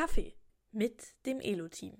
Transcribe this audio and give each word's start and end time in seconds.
Kaffee 0.00 0.32
mit 0.72 1.14
dem 1.26 1.40
Elo-Team. 1.40 1.92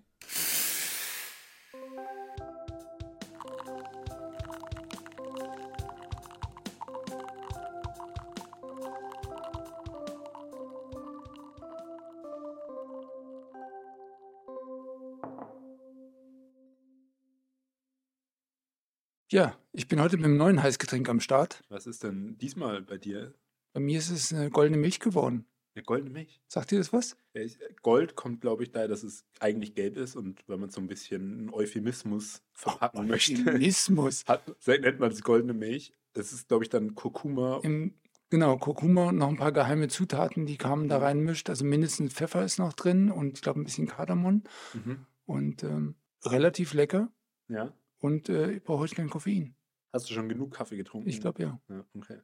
Ja, 19.30 19.58
ich 19.72 19.88
bin 19.88 20.00
heute 20.00 20.16
mit 20.16 20.24
einem 20.24 20.38
neuen 20.38 20.62
Heißgetränk 20.62 21.06
am 21.10 21.20
Start. 21.20 21.62
Was 21.68 21.86
ist 21.86 22.02
denn 22.02 22.38
diesmal 22.38 22.80
bei 22.80 22.96
dir? 22.96 23.34
Bei 23.74 23.80
mir 23.80 23.98
ist 23.98 24.08
es 24.08 24.32
eine 24.32 24.48
goldene 24.48 24.78
Milch 24.78 25.00
geworden. 25.00 25.44
Eine 25.74 25.84
goldene 25.84 26.10
Milch. 26.10 26.40
Sagt 26.48 26.72
dir 26.72 26.78
das 26.78 26.92
was? 26.92 27.16
Ja, 27.32 27.42
ich- 27.42 27.58
Gold 27.82 28.16
kommt, 28.16 28.40
glaube 28.40 28.64
ich, 28.64 28.72
daher, 28.72 28.88
dass 28.88 29.02
es 29.04 29.24
eigentlich 29.38 29.74
gelb 29.74 29.96
ist 29.96 30.16
und 30.16 30.42
wenn 30.48 30.58
man 30.60 30.70
so 30.70 30.80
ein 30.80 30.88
bisschen 30.88 31.38
einen 31.38 31.50
Euphemismus 31.54 32.42
verpacken 32.52 33.06
möchte, 33.06 33.34
Euphemismus. 33.40 34.24
hat, 34.28 34.42
nennt 34.66 34.98
man 34.98 35.12
es 35.12 35.22
goldene 35.22 35.54
Milch. 35.54 35.92
Das 36.12 36.32
ist, 36.32 36.48
glaube 36.48 36.64
ich, 36.64 36.70
dann 36.70 36.96
Kurkuma. 36.96 37.60
Im, 37.62 37.94
genau, 38.30 38.56
Kurkuma 38.58 39.10
und 39.10 39.16
noch 39.18 39.28
ein 39.28 39.36
paar 39.36 39.52
geheime 39.52 39.86
Zutaten, 39.86 40.44
die 40.44 40.56
kamen 40.56 40.84
Mhm. 40.84 40.88
da 40.88 40.98
reinmischt. 40.98 41.48
Also 41.48 41.64
mindestens 41.64 42.12
Pfeffer 42.14 42.44
ist 42.44 42.58
noch 42.58 42.72
drin 42.72 43.10
und 43.10 43.34
ich 43.38 43.42
glaube 43.42 43.60
ein 43.60 43.64
bisschen 43.64 43.86
Kardamom. 43.86 44.42
Mhm. 44.74 45.06
Und 45.26 45.62
ähm, 45.62 45.94
relativ 46.24 46.74
lecker. 46.74 47.12
Ja. 47.48 47.72
Und 48.00 48.28
äh, 48.28 48.54
ich 48.54 48.64
brauche 48.64 48.80
heute 48.80 48.96
kein 48.96 49.08
Koffein. 49.10 49.54
Hast 49.92 50.10
du 50.10 50.14
schon 50.14 50.28
genug 50.28 50.52
Kaffee 50.52 50.76
getrunken? 50.76 51.08
Ich 51.08 51.20
glaube 51.20 51.42
ja. 51.42 51.60
Ja, 51.68 51.84
okay. 51.94 52.18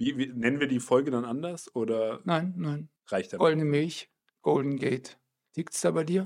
Wie, 0.00 0.16
wie, 0.16 0.26
nennen 0.28 0.60
wir 0.60 0.66
die 0.66 0.80
Folge 0.80 1.10
dann 1.10 1.26
anders 1.26 1.74
oder 1.76 2.22
Nein, 2.24 2.54
nein. 2.56 2.88
reicht 3.08 3.34
das? 3.34 3.38
Goldene 3.38 3.66
Milch, 3.66 4.10
Golden 4.40 4.76
Gate. 4.78 5.18
Liegt's 5.54 5.82
da 5.82 5.90
bei 5.90 6.04
dir? 6.04 6.24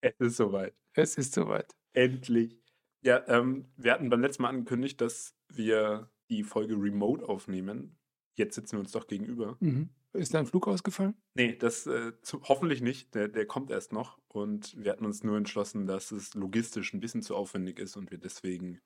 Es 0.00 0.14
ist 0.20 0.36
soweit. 0.36 0.72
Es 0.92 1.18
ist 1.18 1.34
soweit. 1.34 1.74
Endlich. 1.94 2.62
Ja, 3.02 3.26
ähm, 3.26 3.66
wir 3.76 3.92
hatten 3.92 4.08
beim 4.08 4.20
letzten 4.20 4.42
Mal 4.42 4.50
angekündigt, 4.50 5.00
dass 5.00 5.34
wir 5.48 6.12
die 6.30 6.44
Folge 6.44 6.74
remote 6.74 7.28
aufnehmen. 7.28 7.98
Jetzt 8.34 8.54
sitzen 8.54 8.72
wir 8.76 8.80
uns 8.80 8.92
doch 8.92 9.08
gegenüber. 9.08 9.56
Mhm. 9.58 9.88
Ist 10.12 10.32
dein 10.34 10.46
Flug 10.46 10.68
ausgefallen? 10.68 11.16
Nee, 11.34 11.56
das 11.56 11.88
äh, 11.88 12.12
zu, 12.22 12.40
hoffentlich 12.44 12.82
nicht. 12.82 13.16
Der, 13.16 13.26
der 13.26 13.46
kommt 13.46 13.72
erst 13.72 13.92
noch. 13.92 14.16
Und 14.28 14.76
wir 14.80 14.92
hatten 14.92 15.04
uns 15.06 15.24
nur 15.24 15.36
entschlossen, 15.36 15.88
dass 15.88 16.12
es 16.12 16.34
logistisch 16.34 16.94
ein 16.94 17.00
bisschen 17.00 17.22
zu 17.22 17.34
aufwendig 17.34 17.80
ist 17.80 17.96
und 17.96 18.12
wir 18.12 18.18
deswegen 18.18 18.80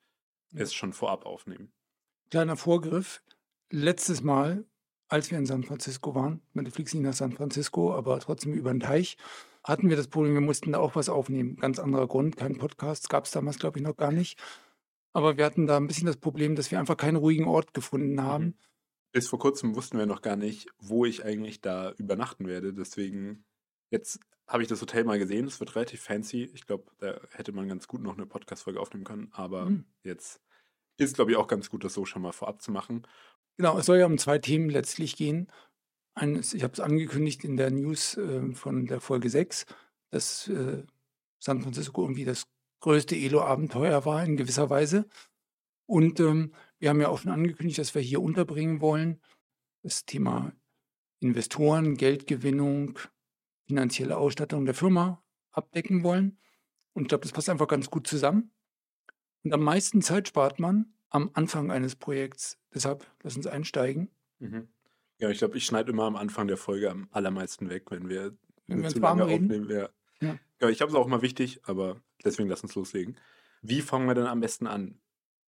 Ja. 0.53 0.61
es 0.61 0.73
schon 0.73 0.91
vorab 0.91 1.27
aufnehmen. 1.27 1.71
Kleiner 2.31 2.57
Vorgriff. 2.57 3.21
Letztes 3.71 4.21
Mal, 4.21 4.65
als 5.07 5.31
wir 5.31 5.37
in 5.37 5.45
San 5.45 5.63
Francisco 5.63 6.13
waren, 6.13 6.41
man 6.53 6.69
fliegt 6.69 6.93
nicht 6.93 7.03
nach 7.03 7.13
San 7.13 7.31
Francisco, 7.31 7.93
aber 7.93 8.19
trotzdem 8.19 8.53
über 8.53 8.71
den 8.71 8.81
Teich, 8.81 9.17
hatten 9.63 9.89
wir 9.89 9.95
das 9.95 10.07
Problem, 10.07 10.33
wir 10.33 10.41
mussten 10.41 10.73
da 10.73 10.79
auch 10.79 10.95
was 10.95 11.07
aufnehmen. 11.09 11.55
Ganz 11.55 11.79
anderer 11.79 12.07
Grund, 12.07 12.35
kein 12.35 12.57
Podcast, 12.57 13.09
gab 13.09 13.25
es 13.25 13.31
damals, 13.31 13.59
glaube 13.59 13.79
ich, 13.79 13.83
noch 13.85 13.95
gar 13.95 14.11
nicht. 14.11 14.37
Aber 15.13 15.37
wir 15.37 15.45
hatten 15.45 15.67
da 15.67 15.77
ein 15.77 15.87
bisschen 15.87 16.07
das 16.07 16.17
Problem, 16.17 16.55
dass 16.55 16.71
wir 16.71 16.79
einfach 16.79 16.97
keinen 16.97 17.15
ruhigen 17.17 17.45
Ort 17.45 17.73
gefunden 17.73 18.21
haben. 18.21 18.45
Mhm. 18.45 18.53
Bis 19.13 19.27
vor 19.27 19.39
kurzem 19.39 19.75
wussten 19.75 19.97
wir 19.97 20.05
noch 20.05 20.21
gar 20.21 20.37
nicht, 20.37 20.69
wo 20.79 21.05
ich 21.05 21.23
eigentlich 21.25 21.61
da 21.61 21.91
übernachten 21.91 22.47
werde. 22.47 22.73
Deswegen, 22.73 23.43
jetzt 23.89 24.19
habe 24.47 24.63
ich 24.63 24.69
das 24.69 24.81
Hotel 24.81 25.03
mal 25.03 25.19
gesehen. 25.19 25.47
Es 25.47 25.59
wird 25.59 25.75
relativ 25.75 26.01
fancy. 26.01 26.49
Ich 26.53 26.65
glaube, 26.65 26.91
da 26.97 27.19
hätte 27.31 27.51
man 27.51 27.67
ganz 27.67 27.87
gut 27.87 28.01
noch 28.01 28.13
eine 28.17 28.25
Podcast-Folge 28.25 28.79
aufnehmen 28.79 29.03
können. 29.03 29.29
Aber 29.33 29.65
Mhm. 29.69 29.85
jetzt 30.03 30.41
ist, 30.97 31.15
glaube 31.15 31.31
ich, 31.31 31.37
auch 31.37 31.47
ganz 31.47 31.69
gut, 31.69 31.83
das 31.83 31.93
so 31.93 32.05
schon 32.05 32.21
mal 32.21 32.31
vorab 32.31 32.61
zu 32.61 32.71
machen. 32.71 33.05
Genau, 33.57 33.77
es 33.77 33.85
soll 33.85 33.97
ja 33.97 34.05
um 34.05 34.17
zwei 34.17 34.39
Themen 34.39 34.69
letztlich 34.69 35.15
gehen. 35.15 35.47
Eines, 36.13 36.53
ich 36.53 36.63
habe 36.63 36.73
es 36.73 36.79
angekündigt 36.79 37.43
in 37.43 37.57
der 37.57 37.71
News 37.71 38.17
äh, 38.17 38.53
von 38.53 38.85
der 38.85 38.99
Folge 38.99 39.29
6, 39.29 39.65
dass 40.09 40.47
äh, 40.47 40.83
San 41.39 41.61
Francisco 41.61 42.01
irgendwie 42.03 42.25
das 42.25 42.47
größte 42.81 43.15
Elo-Abenteuer 43.15 44.05
war 44.05 44.23
in 44.23 44.37
gewisser 44.37 44.69
Weise. 44.69 45.07
Und 45.85 46.19
ähm, 46.19 46.53
wir 46.79 46.89
haben 46.89 47.01
ja 47.01 47.09
auch 47.09 47.19
schon 47.19 47.31
angekündigt, 47.31 47.79
dass 47.79 47.95
wir 47.95 48.01
hier 48.01 48.21
unterbringen 48.21 48.81
wollen. 48.81 49.21
Das 49.83 50.05
Thema 50.05 50.53
Investoren, 51.19 51.95
Geldgewinnung, 51.95 52.97
finanzielle 53.67 54.17
Ausstattung 54.17 54.65
der 54.65 54.73
Firma 54.73 55.23
abdecken 55.51 56.03
wollen. 56.03 56.39
Und 56.93 57.03
ich 57.03 57.07
glaube, 57.09 57.23
das 57.23 57.31
passt 57.31 57.49
einfach 57.49 57.67
ganz 57.67 57.89
gut 57.89 58.07
zusammen. 58.07 58.51
Und 59.43 59.53
am 59.53 59.61
meisten 59.61 60.01
Zeit 60.01 60.27
spart 60.27 60.59
man 60.59 60.93
am 61.11 61.29
Anfang 61.33 61.71
eines 61.71 61.95
Projekts. 61.95 62.57
Deshalb 62.73 63.05
lass 63.21 63.35
uns 63.37 63.45
einsteigen. 63.47 64.09
Mhm. 64.39 64.67
Ja, 65.19 65.29
ich 65.29 65.37
glaube, 65.37 65.57
ich 65.57 65.65
schneide 65.65 65.91
immer 65.91 66.05
am 66.05 66.15
Anfang 66.15 66.47
der 66.47 66.57
Folge 66.57 66.89
am 66.89 67.07
allermeisten 67.11 67.69
weg, 67.69 67.91
wenn 67.91 68.09
wir, 68.09 68.35
Wenn 68.65 68.79
wir 68.79 68.85
uns 68.85 68.95
zu 68.95 69.01
warm 69.01 69.19
lange 69.19 69.33
aufnehmen. 69.35 69.69
Ja. 69.69 69.89
Ja. 70.19 70.39
Ja, 70.59 70.69
ich 70.69 70.81
habe 70.81 70.89
es 70.89 70.95
auch 70.95 71.07
mal 71.07 71.21
wichtig, 71.21 71.61
aber 71.65 72.01
deswegen 72.23 72.49
lass 72.49 72.63
uns 72.63 72.73
loslegen. 72.75 73.17
Wie 73.61 73.81
fangen 73.81 74.07
wir 74.07 74.15
denn 74.15 74.25
am 74.25 74.39
besten 74.39 74.65
an? 74.65 74.99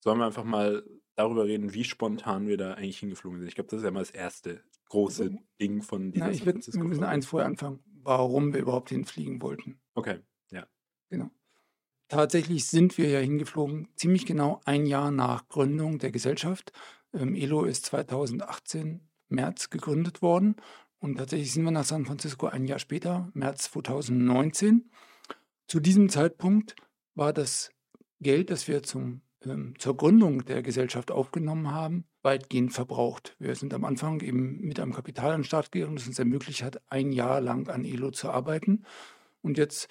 Sollen 0.00 0.18
wir 0.18 0.26
einfach 0.26 0.44
mal 0.44 0.84
darüber 1.14 1.44
reden, 1.44 1.72
wie 1.72 1.84
spontan 1.84 2.46
wir 2.46 2.56
da 2.56 2.74
eigentlich 2.74 2.98
hingeflogen 2.98 3.38
sind? 3.38 3.48
Ich 3.48 3.54
glaube, 3.54 3.70
das 3.70 3.78
ist 3.78 3.84
ja 3.84 3.90
mal 3.90 4.00
das 4.00 4.10
erste 4.10 4.62
große 4.88 5.24
Also, 5.24 5.38
Ding 5.60 5.82
von 5.82 6.12
dieser 6.12 6.26
Na, 6.26 6.32
ich 6.32 6.38
San 6.38 6.46
würd, 6.46 6.74
wir 6.74 6.84
müssen 6.84 7.04
eins 7.04 7.26
vorher 7.26 7.46
anfangen, 7.46 7.80
warum 8.02 8.52
wir 8.52 8.60
überhaupt 8.60 8.90
hinfliegen 8.90 9.40
wollten. 9.40 9.80
Okay, 9.94 10.18
ja. 10.50 10.66
Genau. 11.08 11.30
Tatsächlich 12.12 12.66
sind 12.66 12.98
wir 12.98 13.08
ja 13.08 13.20
hingeflogen, 13.20 13.88
ziemlich 13.96 14.26
genau 14.26 14.60
ein 14.66 14.84
Jahr 14.84 15.10
nach 15.10 15.48
Gründung 15.48 15.98
der 15.98 16.10
Gesellschaft. 16.10 16.70
Ähm, 17.14 17.34
ELO 17.34 17.64
ist 17.64 17.86
2018 17.86 19.00
März 19.30 19.70
gegründet 19.70 20.20
worden 20.20 20.56
und 20.98 21.16
tatsächlich 21.16 21.54
sind 21.54 21.64
wir 21.64 21.70
nach 21.70 21.86
San 21.86 22.04
Francisco 22.04 22.48
ein 22.48 22.66
Jahr 22.66 22.80
später, 22.80 23.30
März 23.32 23.70
2019. 23.70 24.90
Zu 25.66 25.80
diesem 25.80 26.10
Zeitpunkt 26.10 26.76
war 27.14 27.32
das 27.32 27.70
Geld, 28.20 28.50
das 28.50 28.68
wir 28.68 28.82
zum, 28.82 29.22
ähm, 29.46 29.72
zur 29.78 29.96
Gründung 29.96 30.44
der 30.44 30.62
Gesellschaft 30.62 31.10
aufgenommen 31.10 31.70
haben, 31.70 32.04
weitgehend 32.20 32.74
verbraucht. 32.74 33.36
Wir 33.38 33.54
sind 33.54 33.72
am 33.72 33.86
Anfang 33.86 34.20
eben 34.20 34.60
mit 34.60 34.78
einem 34.80 34.92
Kapital 34.92 35.32
an 35.32 35.44
Start 35.44 35.72
gegangen, 35.72 35.96
das 35.96 36.06
uns 36.06 36.18
ermöglicht 36.18 36.62
hat, 36.62 36.82
ein 36.90 37.10
Jahr 37.10 37.40
lang 37.40 37.70
an 37.70 37.86
ELO 37.86 38.10
zu 38.10 38.28
arbeiten. 38.28 38.84
Und 39.40 39.56
jetzt 39.56 39.88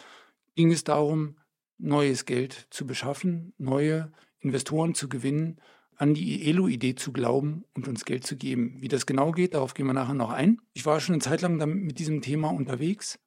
ging 0.53 0.71
es 0.71 0.83
darum, 0.83 1.37
neues 1.81 2.25
Geld 2.25 2.67
zu 2.69 2.85
beschaffen, 2.85 3.53
neue 3.57 4.11
Investoren 4.39 4.95
zu 4.95 5.09
gewinnen, 5.09 5.59
an 5.95 6.13
die 6.13 6.47
Elo-Idee 6.47 6.95
zu 6.95 7.11
glauben 7.11 7.63
und 7.75 7.87
uns 7.87 8.05
Geld 8.05 8.25
zu 8.25 8.35
geben. 8.35 8.77
Wie 8.79 8.87
das 8.87 9.05
genau 9.05 9.31
geht, 9.31 9.53
darauf 9.53 9.73
gehen 9.73 9.85
wir 9.85 9.93
nachher 9.93 10.15
noch 10.15 10.31
ein. 10.31 10.59
Ich 10.73 10.85
war 10.85 10.99
schon 10.99 11.13
eine 11.13 11.21
Zeit 11.21 11.41
lang 11.41 11.57
mit 11.57 11.99
diesem 11.99 12.21
Thema 12.21 12.49
unterwegs. 12.49 13.19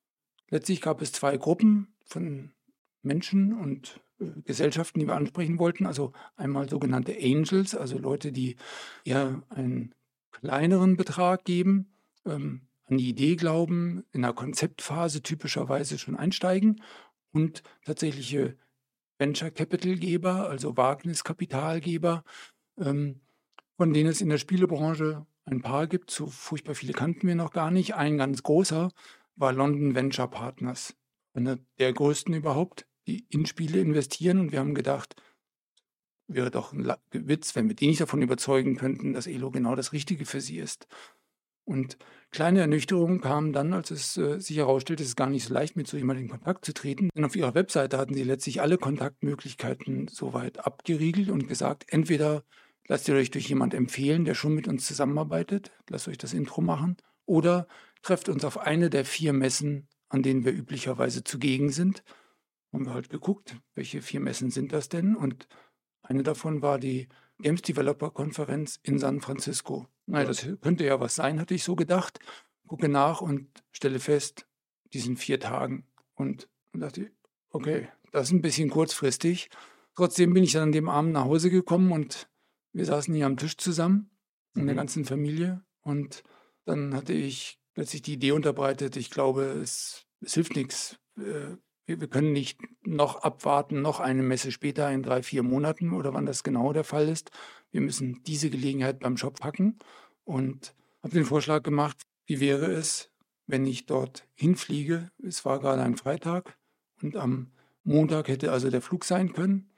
Letztlich 0.50 0.81
gab 0.81 1.00
es 1.00 1.12
zwei 1.12 1.37
Gruppen 1.37 1.94
von 2.04 2.50
Menschen 3.03 3.53
und 3.53 4.00
äh, 4.19 4.26
Gesellschaften, 4.44 4.98
die 4.98 5.06
wir 5.06 5.15
ansprechen 5.15 5.59
wollten. 5.59 5.86
Also 5.86 6.12
einmal 6.36 6.69
sogenannte 6.69 7.16
Angels, 7.16 7.76
also 7.76 7.98
Leute, 7.98 8.32
die 8.32 8.56
eher 9.04 9.42
einen 9.50 9.94
kleineren 10.32 10.97
Betrag 10.97 11.44
geben, 11.44 11.92
ähm, 12.26 12.62
an 12.86 12.98
die 12.98 13.09
Idee 13.09 13.36
glauben, 13.36 14.04
in 14.12 14.22
der 14.22 14.32
Konzeptphase 14.32 15.22
typischerweise 15.22 15.97
schon 15.97 16.16
einsteigen 16.16 16.82
und 17.34 17.62
tatsächliche 17.84 18.56
Venture 19.19 19.50
Capital 19.50 19.97
Geber, 19.97 20.49
also 20.49 20.77
Wagniskapitalgeber, 20.77 22.25
ähm, 22.78 23.21
von 23.77 23.93
denen 23.93 24.09
es 24.09 24.21
in 24.21 24.28
der 24.28 24.39
Spielebranche 24.39 25.27
ein 25.45 25.62
paar 25.62 25.87
gibt. 25.87 26.11
So 26.11 26.27
furchtbar 26.27 26.75
viele 26.75 26.93
kannten 26.93 27.27
wir 27.27 27.34
noch 27.34 27.53
gar 27.53 27.71
nicht. 27.71 27.95
Ein 27.95 28.19
ganz 28.19 28.43
großer 28.43 28.91
war 29.37 29.53
London 29.53 29.95
Venture 29.95 30.28
Partners, 30.28 30.97
einer 31.34 31.59
der 31.78 31.93
größten 31.93 32.34
überhaupt, 32.34 32.87
die 33.06 33.27
in 33.28 33.47
Spiele 33.47 33.81
investieren. 33.81 34.41
Und 34.41 34.53
wir 34.53 34.61
haben 34.61 34.75
gedacht, 34.75 35.16
wäre 36.27 36.51
doch 36.51 36.72
ein 36.72 36.93
Witz, 37.11 37.55
wenn 37.55 37.69
wir 37.69 37.77
die 37.77 37.89
nicht 37.89 38.01
davon 38.01 38.22
überzeugen 38.22 38.77
könnten, 38.77 39.12
dass 39.12 39.27
Elo 39.27 39.51
genau 39.51 39.75
das 39.75 39.93
Richtige 39.93 40.25
für 40.25 40.41
sie 40.41 40.59
ist. 40.59 40.87
Und 41.65 41.97
kleine 42.31 42.61
Ernüchterungen 42.61 43.21
kamen 43.21 43.53
dann, 43.53 43.73
als 43.73 43.91
es 43.91 44.17
äh, 44.17 44.39
sich 44.39 44.57
herausstellte, 44.57 45.03
es 45.03 45.11
ist 45.11 45.17
gar 45.17 45.31
nicht 45.31 45.47
so 45.47 45.55
leicht, 45.55 45.77
mit 45.77 45.87
so 45.87 45.97
jemandem 45.97 46.27
in 46.27 46.31
Kontakt 46.31 46.65
zu 46.65 46.75
treten. 46.75 47.09
Denn 47.15 47.25
auf 47.25 47.37
ihrer 47.37 47.55
Webseite 47.55 47.97
hatten 47.99 48.15
sie 48.15 48.22
letztlich 48.22 48.61
alle 48.61 48.77
Kontaktmöglichkeiten 48.77 50.09
soweit 50.09 50.65
abgeriegelt 50.66 51.31
und 51.31 51.49
gesagt, 51.49 51.87
entweder 51.89 52.45
lasst 52.87 53.09
ihr 53.09 53.15
euch 53.15 53.31
durch 53.31 53.49
jemand 53.49 53.72
empfehlen, 53.72 54.25
der 54.25 54.34
schon 54.34 54.55
mit 54.55 54.69
uns 54.69 54.87
zusammenarbeitet, 54.87 55.71
lasst 55.89 56.09
euch 56.09 56.19
das 56.19 56.34
Intro 56.34 56.61
machen, 56.61 56.97
oder 57.27 57.67
trefft 58.03 58.28
uns 58.28 58.45
auf 58.45 58.59
eine 58.59 58.91
der 58.91 59.05
vier 59.07 59.33
Messen, 59.33 59.89
an 60.09 60.22
denen 60.22 60.45
wir 60.45 60.53
üblicherweise 60.53 61.25
zugegen 61.25 61.71
sind. 61.71 62.05
Haben 62.72 62.87
wir 62.87 62.95
halt 62.95 63.09
geguckt, 63.09 63.57
welche 63.75 64.03
vier 64.03 64.21
Messen 64.21 64.51
sind 64.51 64.72
das 64.72 64.89
denn? 64.89 65.17
Und 65.17 65.49
eine 66.03 66.22
davon 66.22 66.60
war 66.60 66.78
die 66.78 67.09
Games 67.41 67.63
Developer 67.63 68.10
Konferenz 68.10 68.78
in 68.83 68.98
San 68.98 69.21
Francisco. 69.21 69.86
Naja, 70.07 70.27
das 70.27 70.47
könnte 70.60 70.84
ja 70.84 71.01
was 71.01 71.15
sein, 71.15 71.41
hatte 71.41 71.54
ich 71.54 71.65
so 71.65 71.75
gedacht. 71.77 72.19
Gucke 72.66 72.89
nach 72.89 73.21
und 73.21 73.48
stelle 73.72 74.01
fest, 74.01 74.47
diesen 74.92 75.16
vier 75.16 75.41
Tagen. 75.41 75.86
Und 76.15 76.48
dachte, 76.72 77.10
okay, 77.51 77.89
das 78.13 78.28
ist 78.28 78.33
ein 78.33 78.42
bisschen 78.42 78.71
kurzfristig. 78.71 79.51
Trotzdem 79.97 80.33
bin 80.33 80.45
ich 80.45 80.53
dann 80.53 80.65
an 80.65 80.72
dem 80.72 80.89
Abend 80.89 81.13
nach 81.13 81.25
Hause 81.25 81.51
gekommen 81.51 81.92
und 81.92 82.28
wir 82.72 82.84
saßen 82.84 83.15
hier 83.15 83.27
am 83.27 83.36
Tisch 83.36 83.57
zusammen, 83.57 84.10
in 84.54 84.66
der 84.66 84.75
Mhm. 84.75 84.78
ganzen 84.78 85.04
Familie. 85.04 85.65
Und 85.83 86.22
dann 86.65 86.95
hatte 86.95 87.13
ich 87.13 87.60
plötzlich 87.75 88.03
die 88.03 88.15
Idee 88.15 88.33
unterbreitet, 88.33 88.97
ich 88.97 89.10
glaube, 89.10 89.42
es 89.45 90.07
es 90.21 90.34
hilft 90.34 90.57
nichts. 90.57 90.98
Äh, 91.19 91.57
wir, 91.86 92.01
wir 92.01 92.09
können 92.09 92.33
nicht 92.33 92.59
noch 92.84 93.22
abwarten, 93.22 93.83
noch 93.83 94.01
eine 94.01 94.22
Messe 94.22 94.53
später 94.53 94.91
in 94.91 95.03
drei, 95.03 95.22
vier 95.22 95.42
Monaten 95.42 95.92
oder 95.92 96.15
wann 96.15 96.27
das 96.27 96.42
genau 96.42 96.72
der 96.72 96.84
Fall 96.84 97.09
ist. 97.09 97.31
Wir 97.71 97.81
müssen 97.81 98.22
diese 98.25 98.51
Gelegenheit 98.51 99.01
beim 99.01 99.16
Shop 99.16 99.41
packen 99.41 99.78
und 100.25 100.75
habe 101.03 101.15
den 101.15 101.25
Vorschlag 101.25 101.63
gemacht, 101.63 101.98
wie 102.27 102.41
wäre 102.41 102.66
es, 102.66 103.10
wenn 103.47 103.66
ich 103.66 103.86
dort 103.86 104.27
hinfliege. 104.34 105.10
Es 105.22 105.45
war 105.45 105.60
gerade 105.60 105.83
ein 105.83 105.97
Freitag 105.97 106.57
und 107.03 107.16
am 107.16 107.53
Montag 107.83 108.28
hätte 108.28 108.53
also 108.53 108.71
der 108.71 108.81
Flug 108.81 109.04
sein 109.04 109.33
können. 109.33 109.69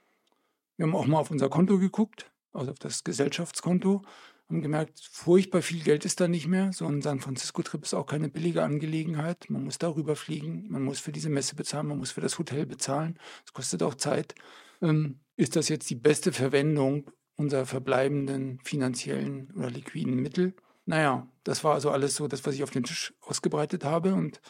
Wir 0.77 0.85
haben 0.85 0.95
auch 0.95 1.07
mal 1.07 1.19
auf 1.19 1.31
unser 1.31 1.49
Konto 1.49 1.77
geguckt, 1.79 2.31
also 2.53 2.71
auf 2.71 2.79
das 2.79 3.03
Gesellschaftskonto, 3.03 4.03
haben 4.49 4.61
gemerkt, 4.61 5.01
furchtbar 5.11 5.61
viel 5.61 5.83
Geld 5.83 6.05
ist 6.05 6.21
da 6.21 6.27
nicht 6.27 6.47
mehr. 6.47 6.71
So 6.71 6.85
ein 6.85 7.01
San 7.01 7.19
Francisco-Trip 7.19 7.83
ist 7.83 7.93
auch 7.93 8.05
keine 8.05 8.29
billige 8.29 8.63
Angelegenheit. 8.63 9.49
Man 9.49 9.63
muss 9.63 9.77
darüber 9.77 10.15
fliegen, 10.15 10.67
man 10.69 10.83
muss 10.83 10.99
für 10.99 11.11
diese 11.11 11.29
Messe 11.29 11.55
bezahlen, 11.55 11.87
man 11.87 11.97
muss 11.97 12.11
für 12.11 12.21
das 12.21 12.39
Hotel 12.39 12.65
bezahlen. 12.65 13.19
Es 13.45 13.53
kostet 13.53 13.83
auch 13.83 13.95
Zeit. 13.95 14.35
Ähm, 14.81 15.19
ist 15.35 15.55
das 15.55 15.69
jetzt 15.69 15.89
die 15.89 15.95
beste 15.95 16.31
Verwendung 16.31 17.11
unserer 17.35 17.65
verbleibenden 17.65 18.59
finanziellen 18.63 19.51
oder 19.55 19.69
liquiden 19.69 20.15
Mittel? 20.15 20.53
Naja, 20.85 21.27
das 21.43 21.63
war 21.63 21.73
also 21.73 21.91
alles 21.91 22.15
so 22.15 22.27
das, 22.27 22.45
was 22.45 22.55
ich 22.55 22.63
auf 22.63 22.71
den 22.71 22.83
Tisch 22.83 23.13
ausgebreitet 23.21 23.83
habe. 23.83 24.13
Und 24.13 24.41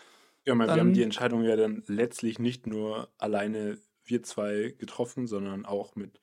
ja, 0.46 0.54
wir 0.54 0.68
haben 0.68 0.94
die 0.94 1.04
Entscheidung 1.04 1.44
ja 1.44 1.56
dann 1.56 1.84
letztlich 1.88 2.38
nicht 2.38 2.68
nur 2.68 3.10
alleine 3.18 3.80
wir 4.06 4.24
zwei 4.24 4.76
getroffen, 4.78 5.28
sondern 5.28 5.66
auch 5.66 5.96
mit 5.96 6.22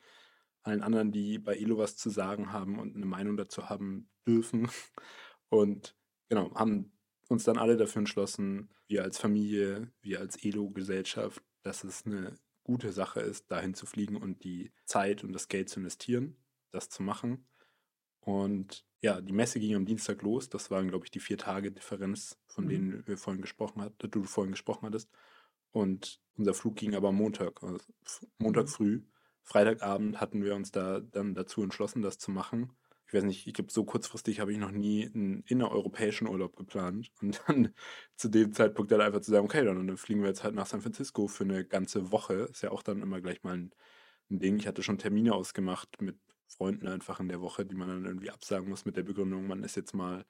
allen 0.65 0.83
anderen, 0.83 1.13
die 1.13 1.39
bei 1.39 1.55
Elo 1.57 1.79
was 1.79 1.97
zu 1.97 2.11
sagen 2.11 2.53
haben 2.53 2.79
und 2.79 2.97
eine 2.97 3.07
Meinung 3.07 3.37
dazu 3.37 3.69
haben 3.69 4.09
dürfen. 4.27 4.69
Und 5.51 5.95
genau, 6.29 6.53
haben 6.57 6.91
uns 7.29 7.45
dann 7.45 7.59
alle 7.59 7.77
dafür 7.77 8.01
entschlossen, 8.01 8.71
wir 8.89 9.05
als 9.05 9.19
Familie, 9.19 9.93
wir 10.03 10.19
als 10.19 10.43
Elo-Gesellschaft, 10.43 11.43
dass 11.63 11.85
es 11.85 12.05
eine 12.07 12.37
gute 12.65 12.93
Sache 12.93 13.21
ist, 13.21 13.51
dahin 13.51 13.75
zu 13.75 13.87
fliegen 13.87 14.17
und 14.17 14.43
die 14.43 14.73
Zeit 14.85 15.23
und 15.23 15.33
das 15.33 15.49
Geld 15.49 15.69
zu 15.69 15.81
investieren, 15.81 16.37
das 16.71 16.89
zu 16.89 17.03
machen. 17.03 17.47
Und 18.21 18.85
ja, 19.03 19.21
die 19.21 19.33
Messe 19.33 19.61
ging 19.61 19.77
am 19.77 19.85
Dienstag 19.85 20.23
los. 20.23 20.49
Das 20.49 20.71
waren, 20.71 20.89
glaube 20.89 21.05
ich, 21.05 21.11
die 21.11 21.21
vier 21.21 21.39
Tage 21.39 21.71
Differenz, 21.71 22.39
von 22.47 22.65
mhm. 22.65 22.69
denen 22.69 23.07
wir 23.07 23.19
vorhin 23.19 23.43
gesprochen 23.43 23.83
hat, 23.83 23.93
du 23.99 24.23
vorhin 24.25 24.53
gesprochen 24.53 24.87
hattest. 24.87 25.11
Und 25.73 26.21
unser 26.37 26.55
Flug 26.55 26.77
ging 26.77 26.95
aber 26.95 27.13
Montag, 27.13 27.63
also 27.63 27.79
Montag 28.39 28.65
mhm. 28.65 28.71
früh. 28.71 29.03
Freitagabend 29.45 30.21
hatten 30.21 30.43
wir 30.43 30.55
uns 30.55 30.73
da 30.73 31.01
dann 31.01 31.35
dazu 31.35 31.63
entschlossen, 31.63 32.03
das 32.03 32.19
zu 32.19 32.31
machen. 32.31 32.73
Ich 33.07 33.15
weiß 33.15 33.25
nicht, 33.25 33.47
ich 33.47 33.55
glaube, 33.55 33.71
so 33.71 33.85
kurzfristig 33.85 34.41
habe 34.41 34.53
ich 34.53 34.59
noch 34.59 34.71
nie 34.71 35.07
einen 35.07 35.45
innereuropäischen 35.47 36.27
Urlaub 36.27 36.57
geplant. 36.57 37.13
Und 37.21 37.41
dann 37.47 37.75
zu 38.17 38.29
dem 38.29 38.53
Zeitpunkt 38.53 38.91
dann 38.91 39.01
einfach 39.01 39.21
zu 39.21 39.31
sagen, 39.31 39.45
okay, 39.45 39.65
dann 39.65 39.97
fliegen 39.97 40.23
wir 40.23 40.29
jetzt 40.29 40.43
halt 40.43 40.55
nach 40.55 40.67
San 40.67 40.81
Francisco 40.81 41.29
für 41.29 41.45
eine 41.45 41.65
ganze 41.65 42.11
Woche. 42.11 42.35
Ist 42.51 42.63
ja 42.63 42.71
auch 42.71 42.83
dann 42.83 43.03
immer 43.03 43.21
gleich 43.21 43.43
mal 43.43 43.55
ein, 43.55 43.75
ein 44.31 44.39
Ding. 44.41 44.57
Ich 44.57 44.67
hatte 44.67 44.83
schon 44.83 44.99
Termine 44.99 45.35
ausgemacht 45.35 46.01
mit 46.01 46.19
Freunden 46.47 46.89
einfach 46.89 47.21
in 47.21 47.29
der 47.29 47.41
Woche, 47.41 47.67
die 47.67 47.75
man 47.75 47.89
dann 47.89 48.05
irgendwie 48.05 48.31
absagen 48.31 48.69
muss 48.69 48.85
mit 48.85 48.97
der 48.97 49.03
Begründung, 49.03 49.47
man 49.47 49.63
ist 49.63 49.77
jetzt 49.77 49.95
mal 49.95 50.25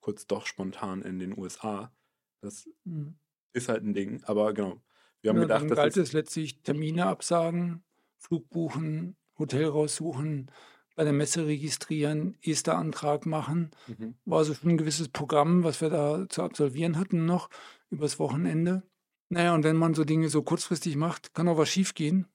kurz 0.00 0.26
doch 0.26 0.46
spontan 0.46 1.02
in 1.02 1.18
den 1.18 1.36
USA. 1.36 1.92
Das 2.40 2.68
mhm. 2.84 3.18
ist 3.52 3.68
halt 3.68 3.84
ein 3.84 3.94
Ding. 3.94 4.22
Aber 4.24 4.52
genau, 4.54 4.82
wir 5.20 5.30
haben 5.30 5.36
ja, 5.36 5.42
gedacht, 5.42 5.62
dann 5.62 5.76
galt 5.76 5.96
es 5.96 6.12
letztlich 6.12 6.62
Termine 6.62 7.06
absagen, 7.06 7.82
Flug 8.20 8.48
buchen, 8.50 9.16
Hotel 9.38 9.64
raussuchen, 9.64 10.50
bei 10.94 11.04
der 11.04 11.12
Messe 11.12 11.46
registrieren, 11.46 12.36
Ester-Antrag 12.42 13.26
machen. 13.26 13.70
Mhm. 13.86 14.14
War 14.26 14.38
also 14.38 14.54
schon 14.54 14.70
ein 14.70 14.76
gewisses 14.76 15.08
Programm, 15.08 15.64
was 15.64 15.80
wir 15.80 15.88
da 15.88 16.28
zu 16.28 16.42
absolvieren 16.42 16.98
hatten 16.98 17.24
noch 17.24 17.48
übers 17.88 18.18
Wochenende. 18.18 18.82
Naja, 19.30 19.54
und 19.54 19.64
wenn 19.64 19.76
man 19.76 19.94
so 19.94 20.04
Dinge 20.04 20.28
so 20.28 20.42
kurzfristig 20.42 20.96
macht, 20.96 21.34
kann 21.34 21.48
auch 21.48 21.56
was 21.56 21.70
schiefgehen. 21.70 22.26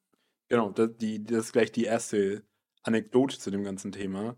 Genau, 0.48 0.72
das, 0.72 0.98
die, 0.98 1.24
das 1.24 1.46
ist 1.46 1.54
gleich 1.54 1.72
die 1.72 1.84
erste 1.84 2.44
Anekdote 2.84 3.38
zu 3.38 3.52
dem 3.52 3.64
ganzen 3.64 3.92
Thema. 3.92 4.38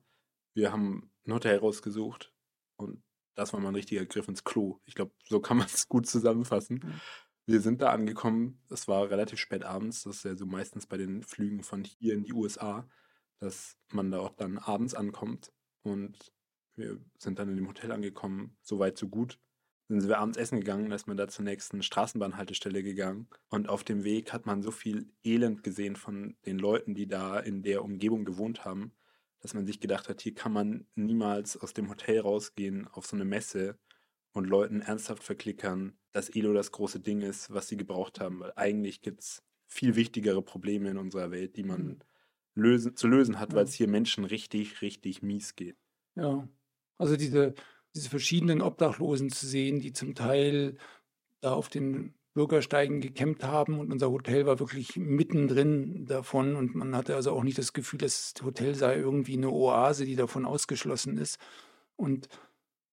Wir 0.53 0.71
haben 0.71 1.11
ein 1.25 1.33
Hotel 1.33 1.57
rausgesucht 1.57 2.33
und 2.77 3.01
das 3.35 3.53
war 3.53 3.59
mal 3.59 3.69
ein 3.69 3.75
richtiger 3.75 4.05
Griff 4.05 4.27
ins 4.27 4.43
Klo. 4.43 4.79
Ich 4.85 4.95
glaube, 4.95 5.11
so 5.23 5.39
kann 5.39 5.57
man 5.57 5.67
es 5.67 5.87
gut 5.89 6.07
zusammenfassen. 6.07 6.99
Wir 7.49 7.61
sind 7.61 7.81
da 7.81 7.91
angekommen, 7.91 8.61
es 8.69 8.89
war 8.89 9.09
relativ 9.09 9.39
spät 9.39 9.63
abends, 9.63 10.03
das 10.03 10.17
ist 10.17 10.25
ja 10.25 10.35
so 10.35 10.45
meistens 10.45 10.85
bei 10.85 10.97
den 10.97 11.23
Flügen 11.23 11.63
von 11.63 11.85
hier 11.85 12.13
in 12.13 12.23
die 12.23 12.33
USA, 12.33 12.85
dass 13.39 13.77
man 13.93 14.11
da 14.11 14.19
auch 14.19 14.35
dann 14.35 14.57
abends 14.57 14.93
ankommt. 14.93 15.53
Und 15.81 16.33
wir 16.75 16.99
sind 17.17 17.39
dann 17.39 17.47
in 17.47 17.55
dem 17.55 17.69
Hotel 17.69 17.93
angekommen, 17.93 18.57
so 18.61 18.79
weit, 18.79 18.97
so 18.97 19.07
gut. 19.07 19.39
Dann 19.87 20.01
sind 20.01 20.09
wir 20.09 20.17
abends 20.17 20.37
essen 20.37 20.59
gegangen, 20.59 20.89
da 20.89 20.97
ist 20.97 21.07
man 21.07 21.15
da 21.15 21.29
zur 21.29 21.45
nächsten 21.45 21.81
Straßenbahnhaltestelle 21.81 22.83
gegangen. 22.83 23.29
Und 23.47 23.69
auf 23.69 23.85
dem 23.85 24.03
Weg 24.03 24.33
hat 24.33 24.45
man 24.45 24.61
so 24.61 24.71
viel 24.71 25.09
Elend 25.23 25.63
gesehen 25.63 25.95
von 25.95 26.35
den 26.45 26.59
Leuten, 26.59 26.95
die 26.95 27.07
da 27.07 27.39
in 27.39 27.63
der 27.63 27.81
Umgebung 27.81 28.25
gewohnt 28.25 28.65
haben, 28.65 28.91
dass 29.39 29.53
man 29.53 29.65
sich 29.65 29.79
gedacht 29.79 30.09
hat, 30.09 30.19
hier 30.19 30.35
kann 30.35 30.51
man 30.51 30.85
niemals 30.95 31.55
aus 31.55 31.73
dem 31.73 31.89
Hotel 31.89 32.19
rausgehen 32.19 32.89
auf 32.89 33.05
so 33.05 33.15
eine 33.15 33.23
Messe 33.23 33.79
und 34.33 34.47
Leuten 34.47 34.81
ernsthaft 34.81 35.23
verklickern, 35.23 35.97
dass 36.17 36.29
Elo 36.29 36.51
das 36.51 36.71
große 36.71 36.99
Ding 36.99 37.21
ist, 37.21 37.53
was 37.53 37.67
sie 37.67 37.77
gebraucht 37.77 38.19
haben. 38.19 38.39
Weil 38.39 38.51
eigentlich 38.55 39.01
gibt 39.01 39.21
es 39.21 39.43
viel 39.67 39.95
wichtigere 39.95 40.41
Probleme 40.41 40.89
in 40.89 40.97
unserer 40.97 41.29
Welt, 41.29 41.57
die 41.57 41.63
man 41.63 41.83
mhm. 41.85 41.99
lösen, 42.55 42.95
zu 42.95 43.07
lösen 43.07 43.39
hat, 43.39 43.51
ja. 43.51 43.57
weil 43.57 43.65
es 43.65 43.75
hier 43.75 43.87
Menschen 43.87 44.25
richtig, 44.25 44.81
richtig 44.81 45.21
mies 45.21 45.55
geht. 45.55 45.77
Ja, 46.15 46.47
also 46.97 47.15
diese, 47.17 47.53
diese 47.95 48.09
verschiedenen 48.09 48.63
Obdachlosen 48.63 49.29
zu 49.29 49.45
sehen, 49.45 49.79
die 49.79 49.93
zum 49.93 50.15
Teil 50.15 50.77
da 51.41 51.53
auf 51.53 51.69
den 51.69 52.15
Bürgersteigen 52.33 52.99
gekämpft 52.99 53.43
haben 53.43 53.79
und 53.79 53.91
unser 53.91 54.09
Hotel 54.09 54.47
war 54.47 54.59
wirklich 54.59 54.95
mittendrin 54.95 56.07
davon 56.07 56.55
und 56.55 56.73
man 56.73 56.95
hatte 56.95 57.15
also 57.15 57.31
auch 57.31 57.43
nicht 57.43 57.59
das 57.59 57.73
Gefühl, 57.73 57.99
das 57.99 58.33
Hotel 58.43 58.73
sei 58.73 58.95
irgendwie 58.95 59.37
eine 59.37 59.51
Oase, 59.51 60.05
die 60.05 60.15
davon 60.15 60.45
ausgeschlossen 60.45 61.19
ist. 61.19 61.37
Und 61.95 62.27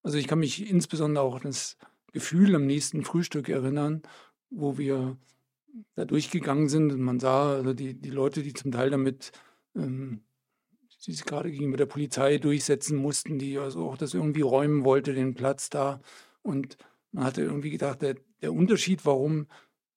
also 0.03 0.19
ich 0.19 0.27
kann 0.27 0.41
mich 0.41 0.71
insbesondere 0.71 1.25
auch 1.25 1.37
an 1.37 1.43
das 1.45 1.79
Gefühl 2.15 2.55
am 2.55 2.65
nächsten 2.65 3.05
Frühstück 3.05 3.49
erinnern, 3.49 4.03
wo 4.49 4.79
wir 4.79 5.19
da 5.97 6.05
durchgegangen 6.05 6.69
sind 6.69 6.93
und 6.93 7.01
man 7.01 7.19
sah 7.19 7.55
also 7.55 7.75
die, 7.75 7.95
die 7.95 8.11
Leute, 8.11 8.43
die 8.43 8.53
zum 8.53 8.71
Teil 8.71 8.91
damit, 8.91 9.33
ähm, 9.75 10.23
die 11.05 11.13
sich 11.13 11.25
gerade 11.25 11.51
gegenüber 11.51 11.77
der 11.77 11.87
Polizei 11.87 12.39
durchsetzen 12.39 12.97
mussten, 12.97 13.39
die 13.39 13.59
also 13.59 13.85
auch 13.91 13.97
das 13.97 14.15
irgendwie 14.15 14.43
räumen 14.43 14.85
wollte, 14.85 15.13
den 15.13 15.35
Platz 15.35 15.71
da. 15.71 16.01
Und 16.43 16.79
man 17.11 17.25
hatte 17.25 17.43
irgendwie 17.43 17.71
gedacht, 17.71 18.01
der, 18.01 18.15
der 18.41 18.53
Unterschied, 18.53 19.05
warum 19.05 19.49